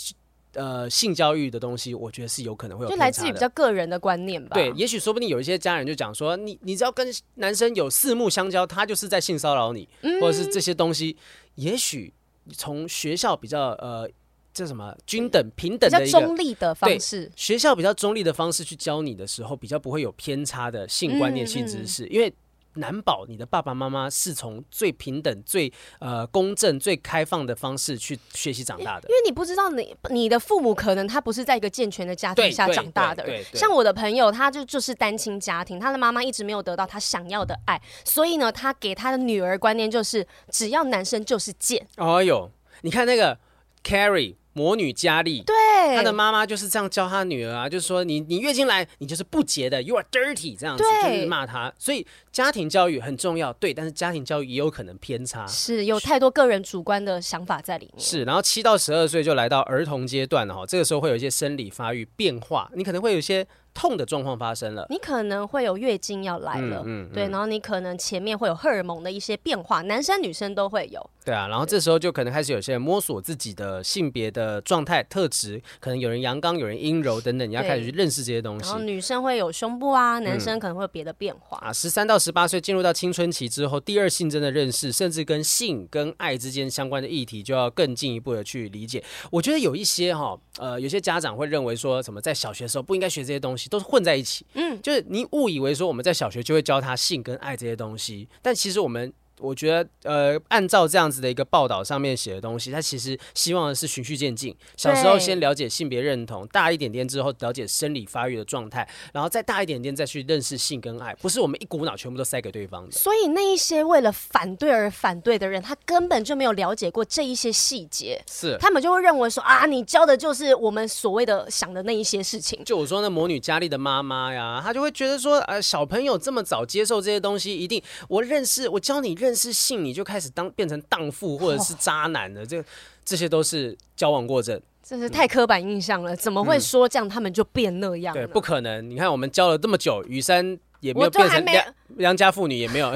[0.53, 3.11] 呃性教育的东西，我觉得是有可能会有偏差的。
[3.11, 4.55] 就来自于比较个人的观念吧。
[4.55, 11.17] 对，也许说不定有一些家人就讲说，你你只要跟男生有四目相交，他就是在性骚扰你，嗯、或者是这些东西，
[11.57, 12.15] 也许
[12.53, 14.09] 从学校比较呃。
[14.55, 22.33] 这什么均等平等的一个中立的方式，学校比较中立的方式去教你的时候，比较不会有偏差的性观念、性知识，因为
[22.75, 29.09] 难保你的爸爸妈妈是从最平等、最呃公正、最开放的方式去学习长大的。
[29.09, 41.87] 因为你不知道你你的父母可能他不是在一个健全的家庭下长大的人，像我的朋友，他就就是单亲家庭，他的妈妈一直没有得到他想要的爱，所以呢，他给他的女儿观念就是只要男生就是贱。
[41.97, 42.51] 哦哟，
[42.83, 43.37] 你看那个
[43.83, 44.37] Carrie。
[44.55, 45.55] 魔女佳丽，对，
[45.95, 51.73] 她的妈妈就是这样教她女儿啊，就是说你你月经来，你就是不洁的，you are dirty，这样子对就是骂她。
[51.79, 58.01] 所以家庭教育很重要，对，但是家庭教育也有可能偏差，是有太多个人主观的想法在里面。
[58.03, 63.47] 是，然后七到十二岁就来到儿童阶段了哈，这个时候会有一些生理发育变化，你可能会有一些。
[63.77, 71.11] 痛的状况发生了，你可能会有月经要来了，嗯嗯嗯、对，然后你可能前面会有荷尔蒙的一些变化，男生女生都会有。
[71.25, 78.69] 对啊，然后这时候就可能开始有些人摸索自己的性别的状态特质，可能有人阳刚，有人阴柔等等，你要开始去认识这些东西。
[78.69, 81.59] 然后女生会有胸部啊，男生可能会有别的变化。
[81.63, 89.03] 嗯、啊，十三到十八岁进入到青春期之后，第二性征的认识，甚至跟性跟爱之间相关的议题，就要更进一步的去理解。
[89.31, 94.45] 我觉得有一些哈，呃，有些家长会认为说什么在小学的时候不应该学这些东西，都是混在一起。
[94.53, 99.11] 嗯，就是你误以为说我们在小学就会教他性跟爱这些东西，但其实我们。
[99.41, 104.55] 我觉得，呃，按照这样子的一个报道上面写的东西，他其实希望的是循序渐进。
[104.77, 112.93] 小时候先了解性别认同，大一点点之后了解生理发育的状态，然后再大一点点再去认识性跟爱，不是我们一股脑全部都塞给对方的。
[112.93, 122.65] 所以那一些为了反对而反对的人，他根本就没有了解过这一些细节，是他们就会认为说啊，你教的就是我们所谓的想的那一些事情。
[122.65, 130.03] 就我说那魔女佳丽的妈妈呀，她就会觉得说，呃，小朋友这么早接受这些东西，一定我认识，我教你认识性，你就。
[130.05, 132.63] 开始当变成荡妇或者是渣男的，这
[133.07, 136.15] 这些都是交往过正，真是太刻板印象了。
[136.15, 138.13] 怎么会说这样他们就变那样？
[138.15, 138.87] 对，不可能。
[138.91, 142.95] 你看我们教了这么久，雨珊也没有变成良良家妇女，也没有。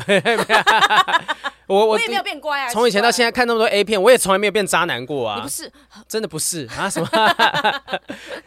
[1.67, 2.69] 我 我，我也没有变乖啊。
[2.69, 5.37] 从以前到现在看那么多 A 片，我也从来没有变渣男过啊。
[5.37, 5.73] 你不是，
[6.07, 6.91] 真的不是啊？
[6.91, 7.09] 什么？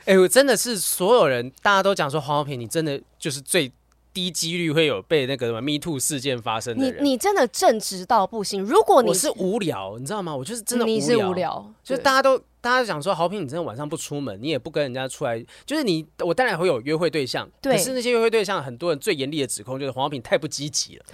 [0.05, 3.71] 哎，我真的是所有人大家都讲说黄豪平，你真的就是最。
[4.13, 7.03] 低几率会有被那个什么 Me Too 事件发生的人。
[7.03, 8.63] 你你真的正直到不行。
[8.63, 10.35] 如果你是无聊，你知道吗？
[10.35, 10.93] 我就是真的无聊。
[10.93, 21.05] 你是无聊，就大家都大家想说，好品，你真的晚上不出门，你也不跟人家出来，就是你，我当然会有约会对象，对，可是那些约会对象，很多人最严厉的指控就是黄豪平太不积极了，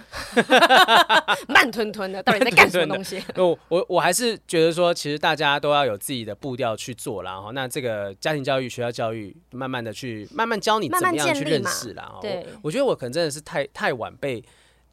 [1.48, 3.22] 慢吞吞的，到底在干什么东西？
[3.36, 12.18] 我我我还是觉得说，其实大家都要有自己的步调去做啦，然后那这个家庭教育、学校教育，慢慢的去慢慢教你怎么样去认识啦。
[12.20, 14.44] 对，我觉得我可能真的是太太晚被。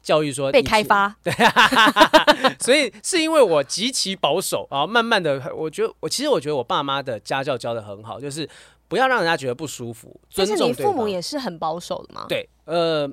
[0.06, 1.34] 教育说被开发， 对
[2.62, 8.48] 所以是因为我极其保守，然后慢慢的，我觉得我其实我觉得我爸妈的家教教的很好，就是
[8.86, 10.56] 不要让人家觉得不舒服，尊重。
[10.56, 12.24] 但是你父母也是很保守的吗？
[12.28, 13.10] 对，呃，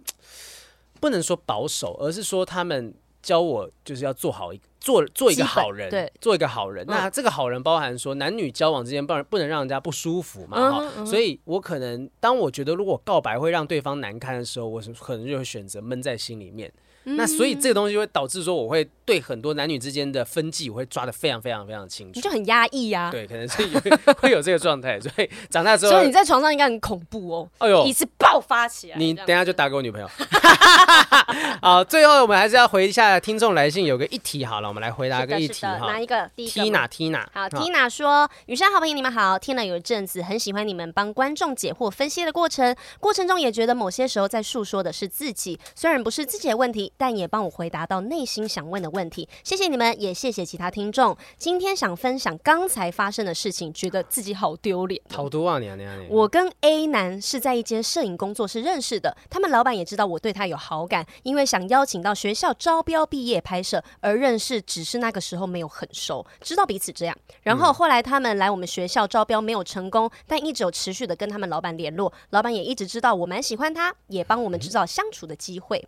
[1.00, 6.86] 不能说保守，而是说他们教我就是要做好一做做一个好人，对，做一个好人。
[6.86, 11.06] 那这个好人包含说男女交往之间不不能让人家不舒服嘛，哈、嗯。
[11.06, 16.70] 所以我可能当我觉得如果告白会让对方难堪的时候，我可能就会选择闷在心里面。
[17.04, 22.14] 那所以这个东西会导致说，我会对很多男女之间的分际，我会抓的非常非常非常清楚。
[22.16, 23.10] 你就很压抑呀？
[23.12, 23.80] 对，可能是有
[24.20, 27.50] 会有这个状态，所以长大之后，所以你在床上应该很恐怖哦。
[27.60, 30.10] 哎呦，一次爆发起来，你等下就打给我女朋友。
[31.62, 35.80] 好，最后我们还是要回一下听众来信，有个议题好了，我们来回答个议题哈。
[35.80, 37.26] 哪一个？Tina Tina。
[37.34, 51.18] 好，Tina 说：“雨山好朋友，你们好，听了有一阵子，很喜欢你们帮观众解惑分析的过程，过程中也觉得某些时候在诉说的是自己，虽然不是自己的问题，但也帮我回。”答到内心想问的问题，谢谢你们，也谢谢其他听众。
[51.40, 55.02] 今天想分享刚才发生的事情，觉得自己好丢脸。
[55.10, 56.06] 好多啊，你啊你啊你！
[56.08, 67.18] 我跟 A 男是在一间摄影工作室认识的，他们老板也知道我对他有好感，因为想邀请到学校招标毕业拍摄而认识，只是那个时候没有很熟，知道彼此这样。
[67.42, 75.84] 然后后来他们来我们学校招标没有成功，但一直有持续的跟他们老板联络，老板也一直知道我蛮喜欢他，也帮我们制造相处的机会。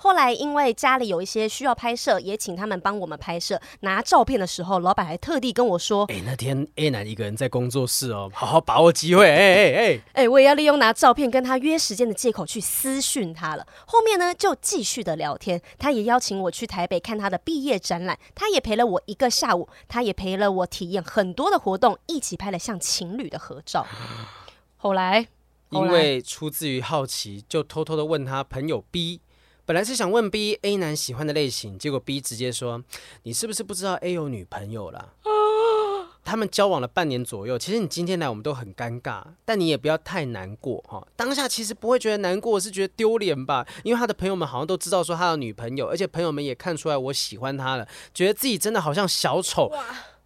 [0.00, 3.60] 后来因为家里有一些需要拍摄，也请他们帮我们拍摄。
[3.80, 9.26] 拿照片的时候，老板还特地跟我说：“哎、欸，那天 A 男一个人在工作室哦，好好把握机会。
[9.28, 13.66] ”哎哎哎哎，我也要利用拿照片跟他约时间的借口去私讯他了。
[13.86, 15.60] 后面呢，就继续的聊天。
[15.78, 23.84] 他也邀请我去台北看他的毕业展览，他也陪了我一个下午，他也陪了我体验很多的活动，一起拍了像情侣的合照。
[24.76, 25.26] 后来，
[25.70, 29.20] 后来因为出自于好奇，就偷偷的问他朋友 B。
[29.68, 32.82] 本来是想问 B A 男喜欢的类型，结果 B 直接说
[33.24, 35.12] ：“你是不是不知道 A 有女朋友了？”
[36.24, 41.06] 他们交往了半年左右，其实你今天来我们都很尴尬，但你也不要太难过哈。
[41.16, 43.66] 当下其实不会觉得难过，是觉得丢脸吧？
[43.84, 49.70] 因为他的朋友们好像都知道说他有女朋友，而且朋友们也看出来我喜欢他了，觉得自己真的好像小丑。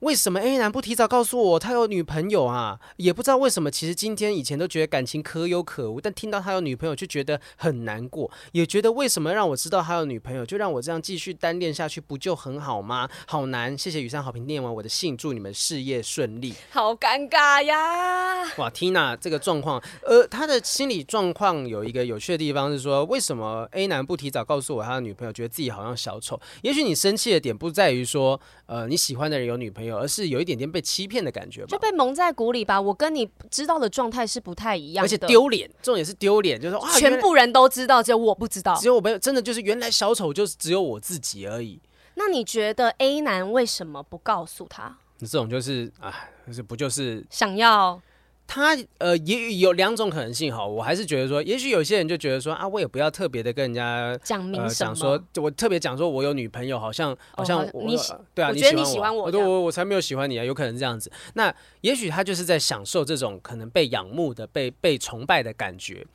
[0.03, 2.81] 为什么 A 男不提早告诉我他有女朋友啊？
[2.97, 13.09] 也不知道为什么，其实今天以前都觉得感情可有可无，但听到他有女朋友就觉得很难过，也觉得为什么让我知道他有女朋友，就让我这样继续单恋下去，不就很好吗？
[13.29, 13.79] 好难。
[13.79, 16.53] 谢谢雨山好评，念完我的信，祝你们事业顺利。
[16.71, 18.43] 好尴尬呀！
[18.57, 26.41] 哇，Tina 这个状况，呃，他的心理状况有一个有趣的地方是说，为什么 A 男不提早告诉我他的女朋友，觉得自己好像小丑？
[26.63, 29.92] 也许你生气的点不在于说，呃，你喜欢的人有女朋友。
[29.97, 32.81] 而是有一点点被欺骗的感觉吧，就被蒙在鼓里吧。
[32.81, 41.81] 我跟你知道的状态是不太一样的，而且丢脸，重点是丢脸，就是说啊，全部人都知道，只有我不知道，只有我没有，真的就是原来小丑就是只有我自己而已。
[42.15, 44.99] 那你觉得 A 男为什么不告诉他？
[45.19, 48.01] 这种就是啊，就是不就是想要？
[48.55, 57.97] 他呃也有两种可能性哈，我还是觉得说，也许有些人就觉得说啊，我也不要特别的跟人家讲明讲说我特别讲说我有女朋友，好像好像我你
[58.35, 61.11] 对啊，我觉得你喜欢我，我我我才没有喜欢你啊，有可能这样子。
[61.33, 61.51] 那
[61.81, 66.07] 也许他就是在享受这种可能被仰慕的、被被崇拜的感觉。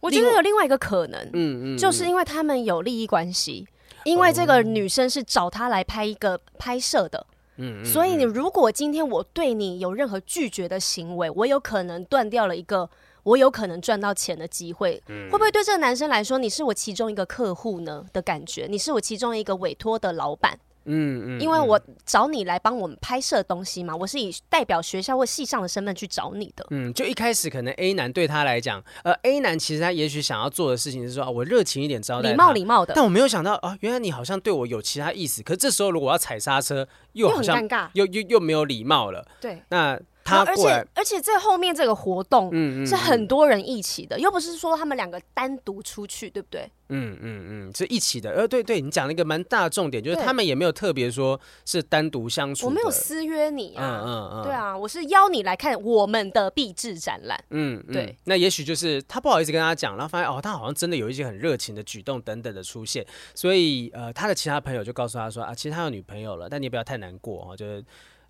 [0.00, 3.68] 我觉得有另外一个可能，嗯嗯，就是因为他们有利益关系，
[4.04, 7.26] 因为这个女生是找他来拍一个拍摄的。
[7.62, 12.90] 嗯，所以你如果今天我对你有任何拒绝的行为，我有可能断掉了一个
[13.22, 15.00] 我有可能赚到钱的机会。
[15.06, 18.66] 嗯，会不会对这个男生来说，你是我其中一个客户呢的感觉？
[18.68, 20.58] 你是我其中一个委托的老板。
[20.84, 26.66] 嗯嗯，因为我找你来帮我们拍摄东西嘛，我是以代表学校或系上的身份去找你的。
[26.70, 32.94] 嗯，就一开始可能 A 男对他来讲，呃，A 男其实他也许想要做的事情是说，啊、我热情一点招待，礼貌礼貌的。
[32.94, 35.42] 但我没有想到啊，原来你好像对我有其他意思。
[35.42, 39.26] 可是这时候如果要踩刹车，又好像又很尴尬，又又又没有礼貌了。
[39.40, 40.00] 对，那。
[40.24, 42.50] 他而且而且这后面这个活动
[42.86, 46.70] 是很多人一起的，嗯嗯嗯、又不是说他们两个单独出去，对不对？
[46.94, 48.30] 嗯嗯嗯，是一起的。
[48.32, 52.66] 呃，对对，你讲了一个蛮大的重点，就是他们也没有特别说是单独相处。
[52.66, 57.42] 我没有私约你啊，嗯嗯嗯，对啊，我是邀你来看我们的毕制展览。
[57.48, 58.16] 嗯，对嗯。
[58.24, 67.82] 那也许就是他不好意思跟他讲，然后发现哦，他好像真的有一些很热情的举动等等的出现，所以呃，他的其他朋友就告诉他说啊，其实他有女朋友了，但你也不要太难过哦，就是。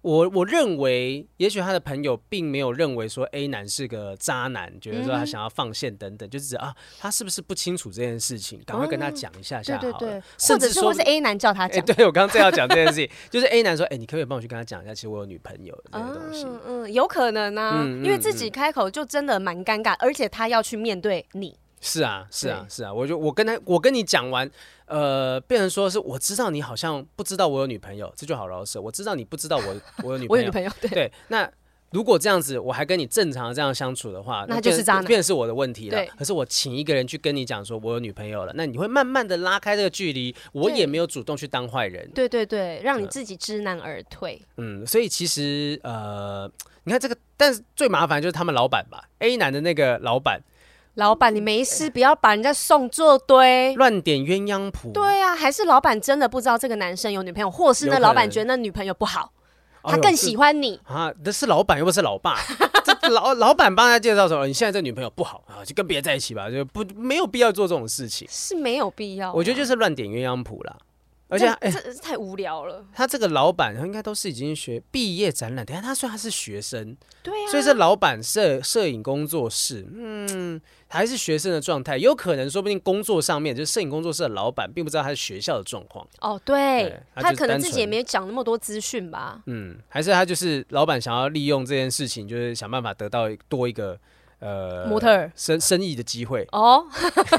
[0.02, 8.60] 我我认为，也许他的朋友并没有认为说 A 男是个渣男，觉得说他想要放线等等，嗯、就是啊，他是不是不清楚这件事情？
[8.66, 9.92] 赶快跟他讲一下下好了。
[9.98, 11.84] 对对对，或者是或是 A 男叫他讲。
[11.84, 16.44] 欸、对我刚刚正要讲这件事情， 就是 A 男说，哎、欸，你可不可以帮我去跟他讲一下，其实我有女朋友这个东西。
[16.44, 21.56] 嗯嗯，有可能啊，嗯、因为自己开口就真的蛮尴尬，而且他要去面对你。
[21.82, 24.48] 是啊，是啊，是啊，我就我跟他，我跟你讲完，
[24.86, 28.80] 呃，变成说是我知道你好像不知道我有女朋友，这就好饶舌。
[28.80, 29.64] 我知道你不知道我
[30.04, 31.12] 我有女朋友，我有女朋友，对，对。
[31.26, 31.50] 那
[31.90, 35.98] 如果这样子，我还跟你正常的这样相处的话，那就是渣男，变成是我的问题了。
[35.98, 36.08] 对。
[36.16, 42.08] 可是我请一个人去跟你讲说我有女朋友了，那你会慢慢的拉开这个距离，我也没有主动去当坏人。
[42.14, 44.40] 对对对，让你自己知难而退。
[44.56, 46.48] 嗯，所以其实呃，
[46.84, 50.40] 你看这个，但是最麻烦就是他们老板吧，A 男的那个老板。
[50.94, 54.90] 老板，你没事，不要把人家送作堆，乱点鸳鸯谱。
[54.92, 59.32] 对啊，还是老板真的不知道这个男生有女朋友，或是那老板觉得那女朋友不好，
[59.82, 61.10] 他更喜欢你啊？
[61.24, 62.36] 那是老板又不是老爸，
[63.00, 69.32] 这老老板帮他介绍说，你现在这女朋友不好啊，就跟别人在一起吧，就不没有必要做这种事情，是没有必要。
[69.32, 70.76] 我觉得就是乱点鸳鸯谱啦。
[71.32, 72.84] 而且，哎，这太无聊了。
[72.92, 75.64] 他这个老板，他应该都是已经学毕业展览。
[75.64, 86.06] 等下他说他是学生，对呀，所以这老板摄摄影工作室，嗯，还是学生的状态，有可能说不定工作上面就是摄影工作室的老板，并不知道他是学校的状况。
[86.20, 89.40] 哦，对，他可能自己也没讲那么多资讯吧。
[89.46, 93.98] 嗯，还是他就是老板想要利用这件事情，就是想办法得到多一个。
[94.42, 96.84] 呃，模特儿生生意的机会哦，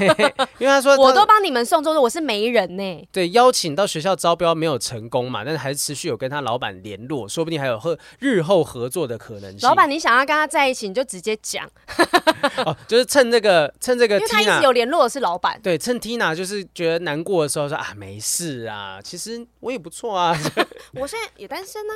[0.56, 3.08] 因为他说 他我都帮你们送，就是我是媒人呢。
[3.12, 9.68] 对，邀请到学校招标没有成功嘛，但是还是持续有跟他老板联络，说不定还有和日后合作的可能性。
[9.68, 11.68] 老板，你想要跟他在一起，你就直接讲。
[12.64, 15.60] 哦，就是趁这个趁这个，因为他一直有联络的是老板。
[15.62, 20.34] 对，趁 Tina 就是觉得难过的时候说啊，没事啊，其实我也不错啊，
[20.94, 21.92] 我现在也单身呢。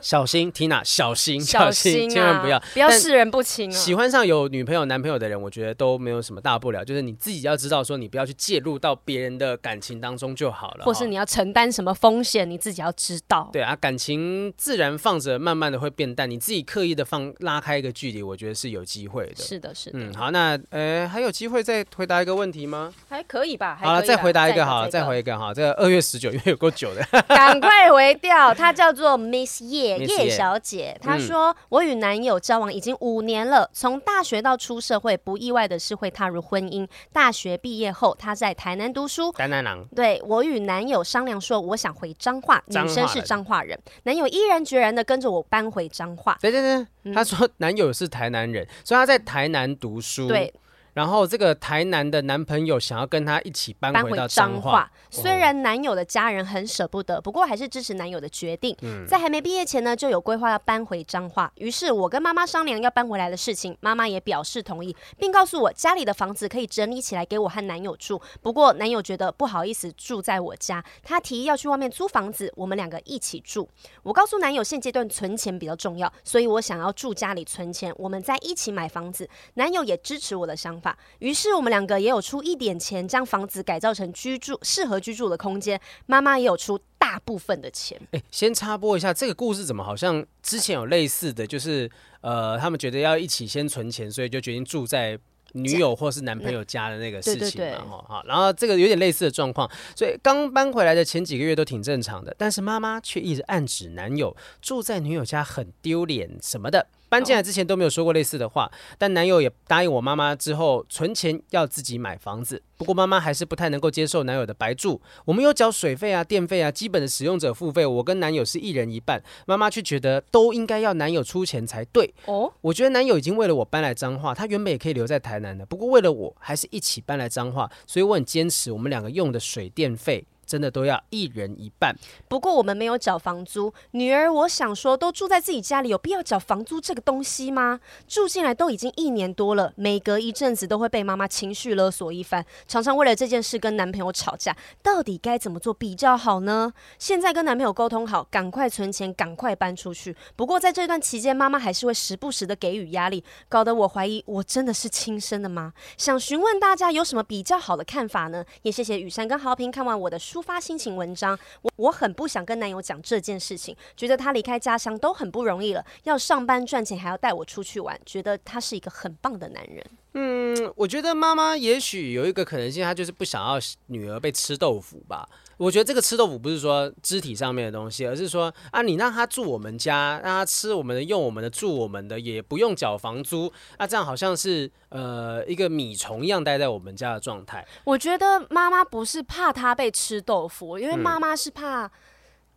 [0.00, 3.76] 小心 Tina，小心小心，千万不要不要视人不清啊。
[3.76, 4.45] 喜欢上有。
[4.48, 13.48] 女朋友、男朋友的人，我觉得都没有什么大不了，就是你自己要知道，说你不要去介入到别人的感情当中就好了，或是你要承担什么风险，你自己要知道。
[13.52, 16.30] 对啊，感情自然放着，慢慢的会变淡。
[16.30, 19.36] 你自己刻意的放拉开一个距离，我觉得是有机会的。
[19.36, 19.98] 是的，是的。
[19.98, 22.92] 嗯，好，那呃，还有机会再回答一个问题吗？
[23.08, 23.78] 还可以吧。
[23.80, 25.54] 好了，再回答一个，好，再回一个哈。
[25.54, 28.52] 这个二月十九，因为有够久的，赶快回掉。
[28.52, 36.86] 她叫做 Miss 叶 叶小姐，她说：“我与男友交往已经五年了，从大学到出社会。”不意外的是会踏入婚姻。
[37.12, 39.32] 大学毕业后，他在台南读书。
[39.32, 39.86] 台南人。
[39.94, 43.78] 对，我与男友商量说，我想回彰化，女生是彰化人。
[44.04, 46.36] 男友毅然决然的跟着我搬回彰化。
[46.40, 50.28] 对对对，嗯、他说男友是台南人，所以他在台南读书。
[50.28, 50.52] 对。
[50.96, 58.74] 然后这个台南的男朋友想要跟他一起搬回到彰化，化虽然男友的家人很舍不得，不过还是支持男友的决定。
[58.80, 61.52] 嗯、在还没毕业前呢，就有规划要搬回彰化。
[61.56, 68.18] 于是我跟妈妈商量要搬回来的事情，妈妈也表示同意，并告诉我家里的房子可以整理起来给我和男友住。
[68.40, 73.68] 不过男友觉得不好意思住在我家，他提议要去外面租房子，我们两个一起住。
[74.02, 79.28] 我告诉男友现阶段存钱比较重要，所以我想要住家里存钱，我们再一起买房子。
[79.54, 80.85] 男友也支持我的想法。
[81.20, 85.80] 于是我们两个也有出一点钱，将房子改造成居住适合居住的空间。
[86.04, 87.98] 妈妈也有出大部分的钱。
[88.10, 95.18] 哎，先插播一下，这个故事怎么好像之前有类似的就是，呃，他们觉得要一起先存钱，所以就决定住在
[95.52, 106.86] 女友或是男朋友家的那个事情嘛，哈，好，然后这个有点类似的状况，所以刚搬回来的前几个月都挺正常的，但是妈妈却一直暗指男友住在女友家很丢脸什么的。
[107.08, 112.62] 搬进来之前都没有说过类似的话，但男友也答应我妈妈之后存钱要自己买房子。
[112.76, 115.00] 不过妈妈还是不太能够接受男友的白住。
[115.24, 119.22] 我们有缴水费啊、电费啊，基本的使用者付费，我跟男友是一人一半。
[119.46, 122.12] 妈妈却觉得都应该要男友出钱才对。
[122.26, 130.26] 哦，我觉得男友已经为了我搬来彰化，他原本也可以留在台南的，不过为了我还是一起搬来彰化，所以我很坚持，我们两个用的水电费。
[130.46, 131.94] 真的都要一人一半。
[132.28, 133.72] 不过我们没有缴房租。
[133.90, 137.80] 女儿，我想说，都住在自己家里，有必要缴房租这个东西吗？
[138.06, 144.56] 住进来都已经一年多了，每隔一阵子都会被妈妈情绪勒索一番，常常为了这件事跟男朋友吵架。
[144.82, 146.72] 到底该怎么做比较好呢？
[146.98, 150.16] 现在跟男朋友沟通好，赶快存钱，赶快搬出去。
[150.36, 155.72] 不过在这段期间，妈妈还是会时不时的给予压力，搞得我怀疑我真的是亲生的吗？
[155.96, 158.44] 想询问大家有什么比较好的看法呢？
[158.62, 160.35] 也谢谢雨珊跟豪平看完我的书。
[160.36, 169.82] 抒发心情文章，我我很不想跟男友讲这件事情，觉得他离开家乡都很不容易了，要上班赚钱还要带我出去玩，觉得他是一个很棒的男人。
[170.12, 175.26] 嗯，我觉得妈妈也许有一个可能性，她就是不想要女儿被吃豆腐吧。
[175.56, 187.66] 我觉得这个吃豆腐不是说肢体上面的东西，而是说啊，你让他住我们家，让他吃我们的、用我们的、住我们的，也不用缴房租，那、啊、这样好像是呃一个米虫一样待在我们家的状态。
[187.84, 191.90] 我觉得妈妈不是怕他被吃豆腐，因为妈妈是怕。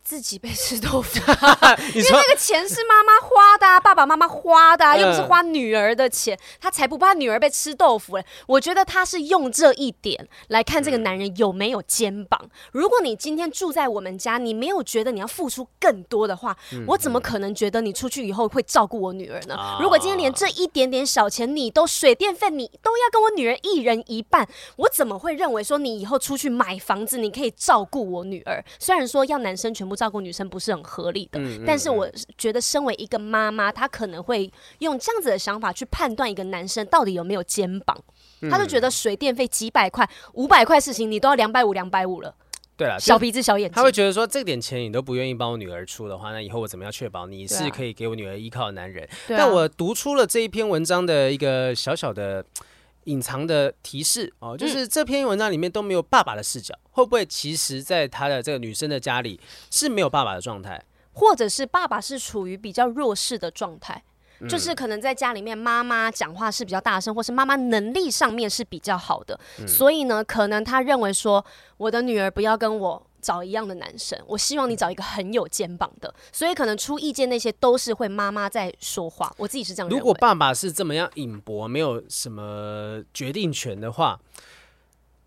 [0.02, 1.18] 自己被吃豆腐，
[1.94, 8.24] 因为那个钱是妈妈花的，啊，爸爸妈妈花的，啊，又不是花女儿的钱，他才不怕女儿被吃豆腐嘞。
[8.46, 12.50] 我觉得他是用这一点来看这个男人有没有肩膀。
[12.72, 16.56] 如果你今天住在我们家，你没有觉得你要付出更多的话，
[16.88, 19.78] 我怎么可能觉得你出去以后会照顾我女儿呢？
[19.80, 28.64] 如果今天连这一点点小钱你都水电费你都要跟我女儿一人一半，我怎么会认为说你以后出去买房子你可以照顾我女儿？
[28.78, 30.00] 虽然说要男生全部。
[30.00, 37.94] 照顾女生不是很合理的，嗯、但是我觉得身为一个妈妈，她可能会用这样子的想法去判断一个男生到底有没有肩膀。
[38.50, 42.34] 她就觉得水电费几百块、五百块事情，你都要两百五、两百五了。
[42.78, 49.04] 对了，小鼻子小眼睛，他会觉得说这点钱你都不愿意帮我女儿出的话，那以后我怎么样确保你是可以给我女儿依靠的男人？
[49.04, 52.42] 啊、但我读出了这一篇文章的一个小小的。
[53.04, 59.40] 隐藏的提示哦，就是这篇文章里面都没有爸爸的视角，嗯、会不会其实在他的这个女生的家里
[59.70, 60.82] 是没有爸爸的状态，
[61.12, 64.02] 或者是爸爸是处于比较弱势的状态，
[64.40, 71.44] 嗯、就是可能在家里面妈妈讲话是比较大声，或是妈妈能力上面是比较好的，嗯、所以呢，可能他认为说
[71.76, 73.06] 我的女儿不要跟我。
[73.20, 79.32] 找一样的男生，我希望你找一个很有肩膀的，所以可能出意见那些都是会妈妈在说话。
[79.36, 79.88] 我自己是这样。
[79.88, 84.18] 如果爸爸是这么样隐薄，没有什么决定权的话。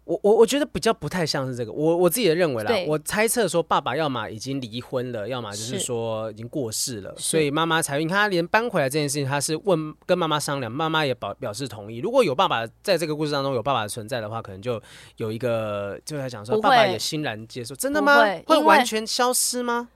[0.06, 12.00] 我我我觉得比较不太像是这个，我我自己的认为啦，我猜测说爸爸要么已经离婚了，要么就是说已经过世了，所以妈妈才你看他连搬回来这件事情，他是问跟妈妈商量，妈妈也表表示同意。
[12.00, 14.82] 如果有爸爸在这个故事当中有爸爸的存在的话，可能就
[15.18, 18.22] 有一个就在讲说爸爸也欣然接受，真的吗？
[18.24, 19.88] 会，会完全消失吗？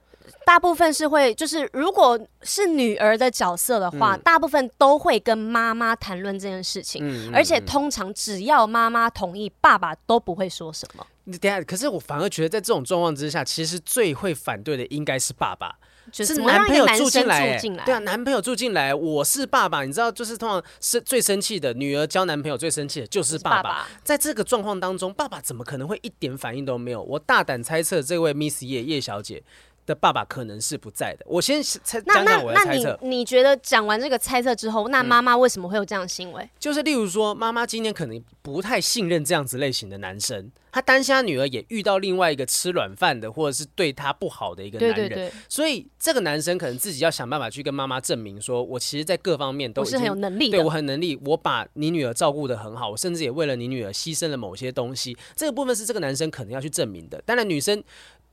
[0.44, 11.06] 大部分是会，就是如果是女儿的角色的话，嗯、大部分都会跟妈妈谈论这件事情，嗯、而且通常只要妈妈同意，爸爸都不会说什么。
[11.24, 15.74] 你等下，可是我反而觉得在这种状况之下，其实最会反对的应该是爸爸，
[16.10, 23.62] 就是男朋友住进来，欸，对啊，男朋友住进来，我是爸爸，你知道，就是通常是最生气的，女儿交男朋友最生气的就是爸爸。
[23.62, 27.02] 爸爸在这个状况当中，爸爸怎么可能会一点反应都没有？
[27.02, 29.42] 我大胆猜测，这位 Miss 叶叶小姐。
[29.88, 31.24] 的爸爸可能是不在的。
[31.26, 32.98] 我先猜讲讲我的猜测。
[33.00, 36.42] 那你你觉得讲完这个猜测之后，那妈妈为什么会有这样的行为？
[36.44, 44.96] 嗯、就是例如说，妈妈今天可能不太信任这样子类型的男生，她担心她女儿也遇到另外一个吃软饭的，或者是对她不好的一个男人。
[44.96, 45.32] 对对对。
[45.48, 50.58] 所以这个男生可能自己要想办法去跟妈妈证明，说我其实，在各方面都是很有能力的。
[50.58, 55.16] 对，我很能力，我把你女儿照顾的很好，我甚至也为了你女儿牺牲了某些东西。
[55.34, 57.22] 这个部分是这个男生可能要去证明的。
[57.24, 57.82] 当然，女生。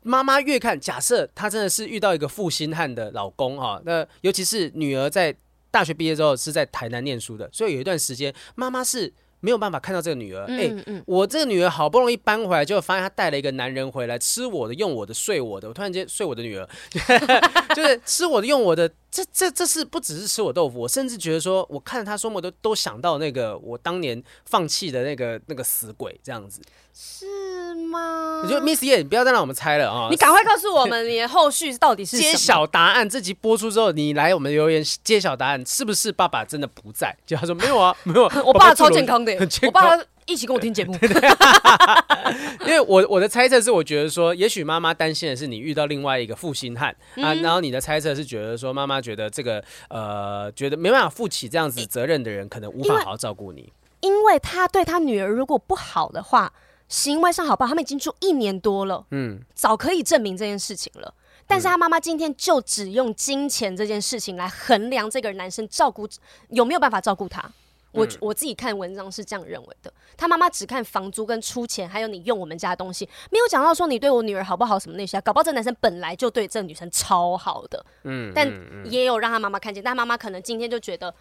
[0.08, 5.36] 妈妈越看，假设她真的是遇到一个负心汉的老公哈，那尤其是女儿在
[5.72, 10.44] 大学毕业之后是在台南念书的，所以有一段时间妈妈是没有办法看到这个女儿。
[10.44, 15.68] 哎、嗯嗯欸，我这个女儿好不容易搬回来，就发现她带了一个男人回来，吃我的、用我的、睡我的。
[15.68, 16.70] 我突然间睡我的女儿，
[17.76, 18.88] 就是吃我的、用我的。
[19.16, 26.60] 这这这是不只是吃我豆腐，我甚至觉得说，我看着他说我都都想到那个我当年放弃的那个那个死鬼这样子，
[26.94, 28.42] 是吗？
[28.44, 30.10] 你就 Miss 叶，你不要再让我们猜了啊！
[30.12, 33.08] 你赶快告诉我们你的后续到底是 揭晓答案。
[33.08, 37.16] 这集播出之后，你来我们留言揭晓答案，是不是爸爸真的不在？
[37.26, 39.34] 就他说没有啊，没有， 我爸超健康的。
[39.64, 39.98] 我爸。
[40.26, 40.94] 一起跟我听节目，
[42.66, 53.72] 因为我我的猜测是，我觉得说，也许妈妈担心的是你遇到另外一个负心汉、嗯、啊，然后你的猜测是觉得说，妈妈觉得这个呃，觉得没办法负起这样子责任的人，可能无法好好照顾你，
[54.02, 56.52] 因为，因为他对他女儿如果不好的话，
[56.88, 61.14] 行为上好不好，他们已经住一年多了，嗯，早可以证明这件事情了，
[61.46, 66.08] 但是他妈妈今天就只用金钱这件事情来衡量这个男生照顾
[66.50, 67.52] 有没有办法照顾他。
[67.96, 78.48] 我我自己看文章是这样认为的，他妈妈只看房租跟出钱，还有你用我们家的东西，没有讲到说你对我女儿好不好什么那些，搞不好这男生本来就对这个女生超好的，嗯，但
[78.86, 81.14] 也有让他妈妈看见，但妈妈可能今天就觉得，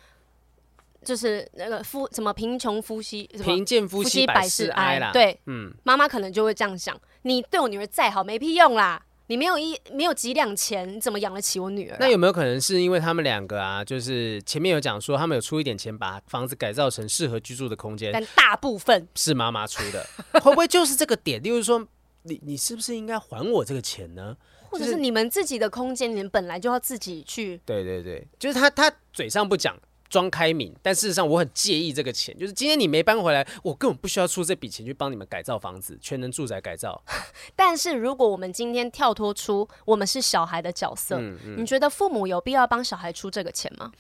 [1.05, 9.03] 就是那个夫什么贫穷夫妻，贫贱夫妻百事哀啦，对，嗯，妈妈可能就会这样想，你对我女儿再好没屁用啦。
[9.27, 11.97] 你没有一没有几两钱，你怎么养得起我女儿啊？
[12.01, 20.07] 那有没有可能是因为他们两个啊，就是前面有讲说他们有出一点钱把房子改造成适合居住的空间，但大部分是妈妈出的，
[20.41, 21.43] 会不会就是这个点？
[21.43, 21.87] 例如说，
[22.23, 24.37] 你你是不是应该还我这个钱呢？
[24.71, 27.61] 或者是你们自己的空间，你们本来就要自己去？
[27.65, 29.77] 对对对，就是他他嘴上不讲。
[30.15, 32.39] 装开明，但事实上我很介意这个钱。
[32.39, 37.03] 就是今天你没搬回来，我根本不需要出这笔钱去帮你们改造房子，全能住宅改造。
[37.57, 43.91] 但是如果我们今天跳脱出我们是小孩的角色，嗯嗯，你觉得父母有必要帮小孩出这个钱吗？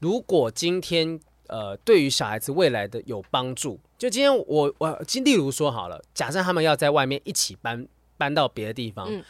[0.00, 7.88] 如果今天呃，对于小孩子未来的有帮助，就今天我我，今例如说好了，假设他们要在外面一起搬
[8.18, 9.08] 搬到别的地方。
[9.10, 9.24] 嗯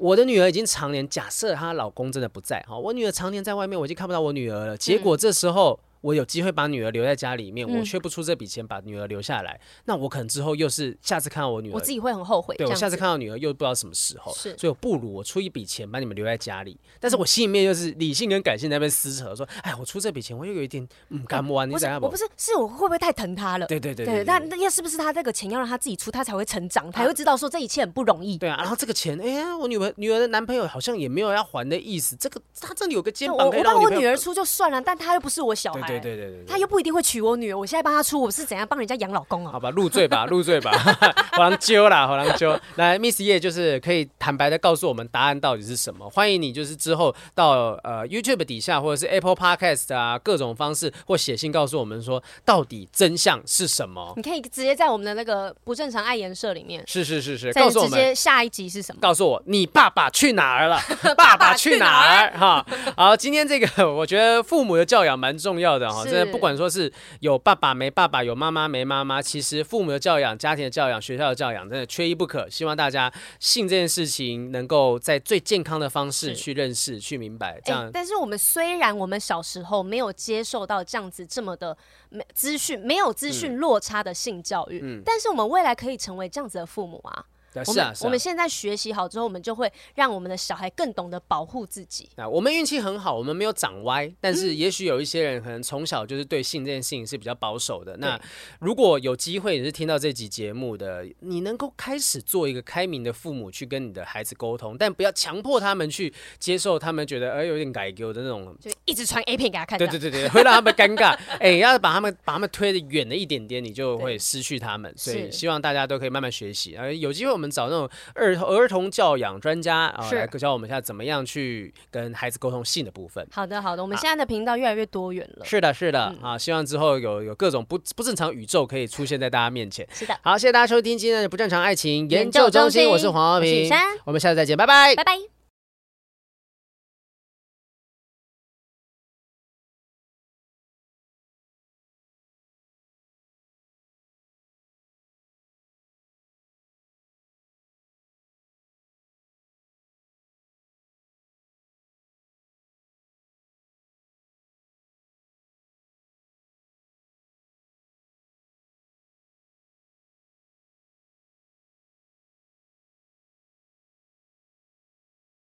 [0.00, 4.76] 我的女儿已经常年，假设她老公真的不在，哈，我女儿常年在外面，我已经看不到我女儿了。
[4.76, 5.78] 结果这时候。
[6.00, 12.54] 我有机会把女儿留在家里面，嗯、我却不出这笔钱把女儿留下来，那我可能之后又是下次看到我女儿，我自己会很后悔。
[12.56, 22.00] 对，我下次看到女儿又不知道什么时候，是，所以我不如我出一笔钱把你们留在家里，但是我心里面又是理性跟感性在那边撕扯，说，哎，我出这笔钱，我又有一点嗯干不完，你怎样？
[22.00, 23.66] 我不是，是我会不会太疼她了？
[23.66, 28.38] 对对对对，那那要是不是她这个钱要让她自己出，她才会成长，才会知道说这一切很不容易。
[28.38, 36.70] 对啊，然后这个钱，哎呀，我女儿女儿的男朋友好像也没有要还的意思，这个他这里有个肩膀可以让我我帮我女儿出就算了，但他又不是我小孩，对对对对，他又。
[36.70, 39.50] 不一定会娶我女儿，我现在帮他出，我是怎样帮人家养老公啊？
[39.50, 40.70] 好吧，入赘吧，入赘吧，
[41.34, 42.56] 好难揪啦，好难揪。
[42.76, 46.08] 来，Miss 叶就是可以坦白的告诉我们答案到底是什么。
[46.08, 54.12] 欢迎你，就是之后到呃 YouTube 底下或者是 Apple Podcast 啊，各种方式或写信告诉我们说，到底真相是什么？
[54.14, 59.00] 你可以直接在我们的那个不正常爱颜社里面，是是是是，告诉我们直接下一集是什么？
[59.02, 60.78] 告诉我你爸爸去哪儿了？
[61.16, 62.38] 爸爸去哪儿？
[62.38, 62.64] 哈，
[62.96, 66.50] 好，今天这个我觉得父母的教养蛮重要的哈，真的不管。
[66.60, 72.46] 说是有爸爸没爸爸，有妈妈没妈妈，其实父母的教养、家庭的教养、学校的教养，真的缺一不可。
[72.50, 77.58] 希望大家性这件事情，能够在最健康的方式去认识、去明白。
[77.64, 81.74] 这样、欸，但是我们虽然我们小时候没有接受到这样子这么的
[82.10, 87.24] 没资讯、没有资讯落差的性教育，嗯，但是我们未来可以成为这样子的父母啊。
[87.66, 92.08] 我们我们现在学习好之后，我们就会让我们的小孩更懂得保护自己。
[92.16, 94.10] 啊，我们运气很好，我们没有长歪。
[94.20, 97.96] 但是也许有一些人可能从小就是对性这件事情是比较保守的。
[97.96, 98.20] 那
[98.60, 109.78] 如果有机会也是听到这集节目的，你能够开始做一个开明的父母，去跟你的孩子沟通，但不要强迫他们去接受他们觉得哎有点改革的那种，就一直传 A 片给他看。
[109.78, 111.18] 对对对对， 会让他们尴尬。
[111.38, 114.92] 哎，要是把他们把他们推的远了一点点，你就会失去他们。
[114.96, 116.76] 所以希望大家都可以慢慢学习。
[116.76, 117.90] 而有机会我们找那种。
[118.14, 123.26] 儿儿童教养专家啊，来教我们一下怎么样去跟孩子沟通性的部分。
[123.32, 125.44] 好的，好的，我们现在的频道越来越多元了。
[125.44, 129.86] 是的，是的，啊，希望之后有有各种不不正常宇宙可以出现在大家面前。
[129.92, 133.70] 是的，好，谢谢大家收听今天的不正常爱情研究中心，我是黄浩平，
[134.04, 135.39] 我们下次再见，拜拜，拜拜。